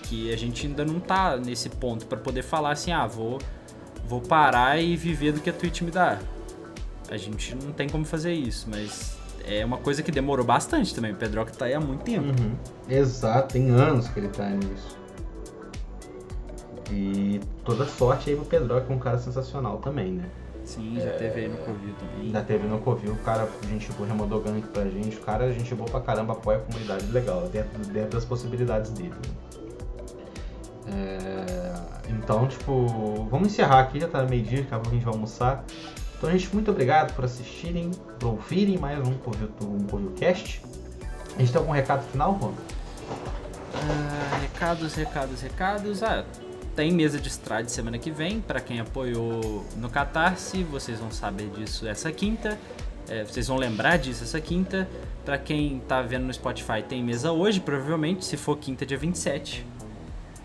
[0.04, 3.40] Que a gente ainda não tá nesse ponto para poder falar assim, ah, vou,
[4.06, 6.20] vou parar e viver do que a Twitch me dá.
[7.10, 11.12] A gente não tem como fazer isso, mas é uma coisa que demorou bastante também.
[11.12, 12.28] O Pedroca tá aí há muito tempo.
[12.28, 12.56] Uhum.
[12.90, 14.98] Exato, tem anos que ele tá nisso.
[16.92, 20.26] E toda sorte aí pro Pedro, que é um cara sensacional também, né?
[20.72, 21.18] Sim, já é...
[21.18, 22.32] teve aí no Covil também.
[22.32, 25.20] Já teve no Covil, o cara, a gente tipo, já mandou gank pra gente, o
[25.20, 29.14] cara, a gente boa pra caramba, apoia a comunidade legal, dentro, dentro das possibilidades dele.
[30.88, 31.74] É...
[32.10, 35.14] Então, tipo, vamos encerrar aqui, já tá meio dia, daqui a pouco a gente vai
[35.14, 35.66] almoçar.
[36.18, 40.62] Então, gente, muito obrigado por assistirem, por ouvirem mais um Covil, um Covilcast.
[41.36, 42.52] A gente tem algum recado final, Juan?
[42.52, 46.04] Uh, recados, recados, recados.
[46.04, 46.24] Ah,
[46.76, 51.50] tem mesa de estrade semana que vem, para quem apoiou no Catarse, vocês vão saber
[51.50, 52.58] disso essa quinta.
[53.10, 54.88] É, vocês vão lembrar disso essa quinta.
[55.26, 59.66] Para quem tá vendo no Spotify, tem mesa hoje, provavelmente, se for quinta, dia 27.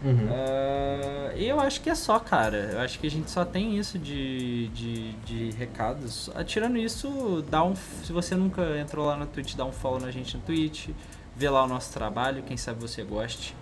[0.05, 0.27] Uhum.
[0.27, 2.71] Uh, eu acho que é só, cara.
[2.73, 6.31] Eu acho que a gente só tem isso de, de, de recados.
[6.47, 10.11] Tirando isso, dá um, se você nunca entrou lá na Twitch, dá um follow na
[10.11, 10.89] gente no Twitch.
[11.35, 13.55] Vê lá o nosso trabalho, quem sabe você goste.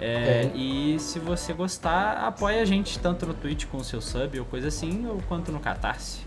[0.00, 0.52] É, é.
[0.54, 4.46] E se você gostar, apoia a gente tanto no Twitch com o seu sub ou
[4.46, 6.20] coisa assim, ou quanto no Catarse.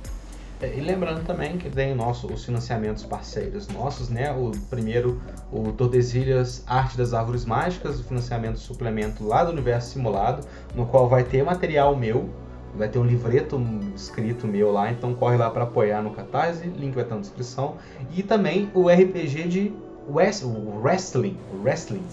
[0.62, 4.32] É, e lembrando também que tem nosso, os financiamentos parceiros nossos, né?
[4.32, 5.22] O primeiro,
[5.52, 11.10] o Tordesilhas Arte das Árvores Mágicas, o financiamento suplemento lá do Universo Simulado, no qual
[11.10, 12.30] vai ter material meu,
[12.76, 13.62] vai ter um livreto
[13.94, 17.76] escrito meu lá, então corre lá para apoiar no Catarse, link vai estar na descrição.
[18.16, 19.74] E também o RPG de
[20.10, 22.04] West, o Wrestling, o Wrestling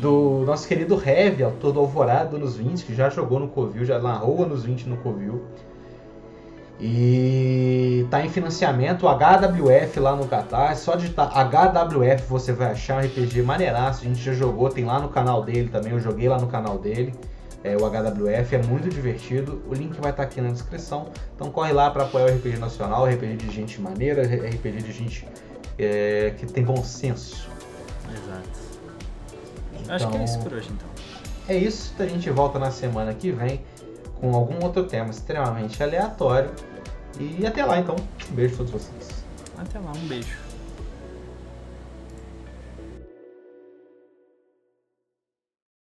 [0.00, 3.98] do nosso querido Heavy, autor do Alvorada nos 20, que já jogou no Covil, já
[3.98, 5.42] narrou nos 20 no Covil.
[6.82, 10.74] E tá em financiamento, HWF lá no Qatar.
[10.76, 14.00] Só digitar HWF você vai achar um RPG maneiraço.
[14.00, 15.92] A gente já jogou, tem lá no canal dele também.
[15.92, 17.14] Eu joguei lá no canal dele.
[17.62, 19.62] É, o HWF é muito divertido.
[19.68, 21.08] O link vai estar tá aqui na descrição.
[21.36, 25.28] Então corre lá para apoiar o RPG nacional, RPG de gente maneira, RPG de gente
[25.84, 27.48] é, que tem bom senso.
[28.08, 28.48] Exato.
[29.80, 30.88] Então, Acho que é isso por hoje então.
[31.48, 33.64] É isso, a gente volta na semana que vem
[34.20, 36.50] com algum outro tema extremamente aleatório.
[37.18, 37.96] E até lá então.
[38.30, 39.24] Um beijo a todos vocês.
[39.58, 40.38] Até lá, um beijo.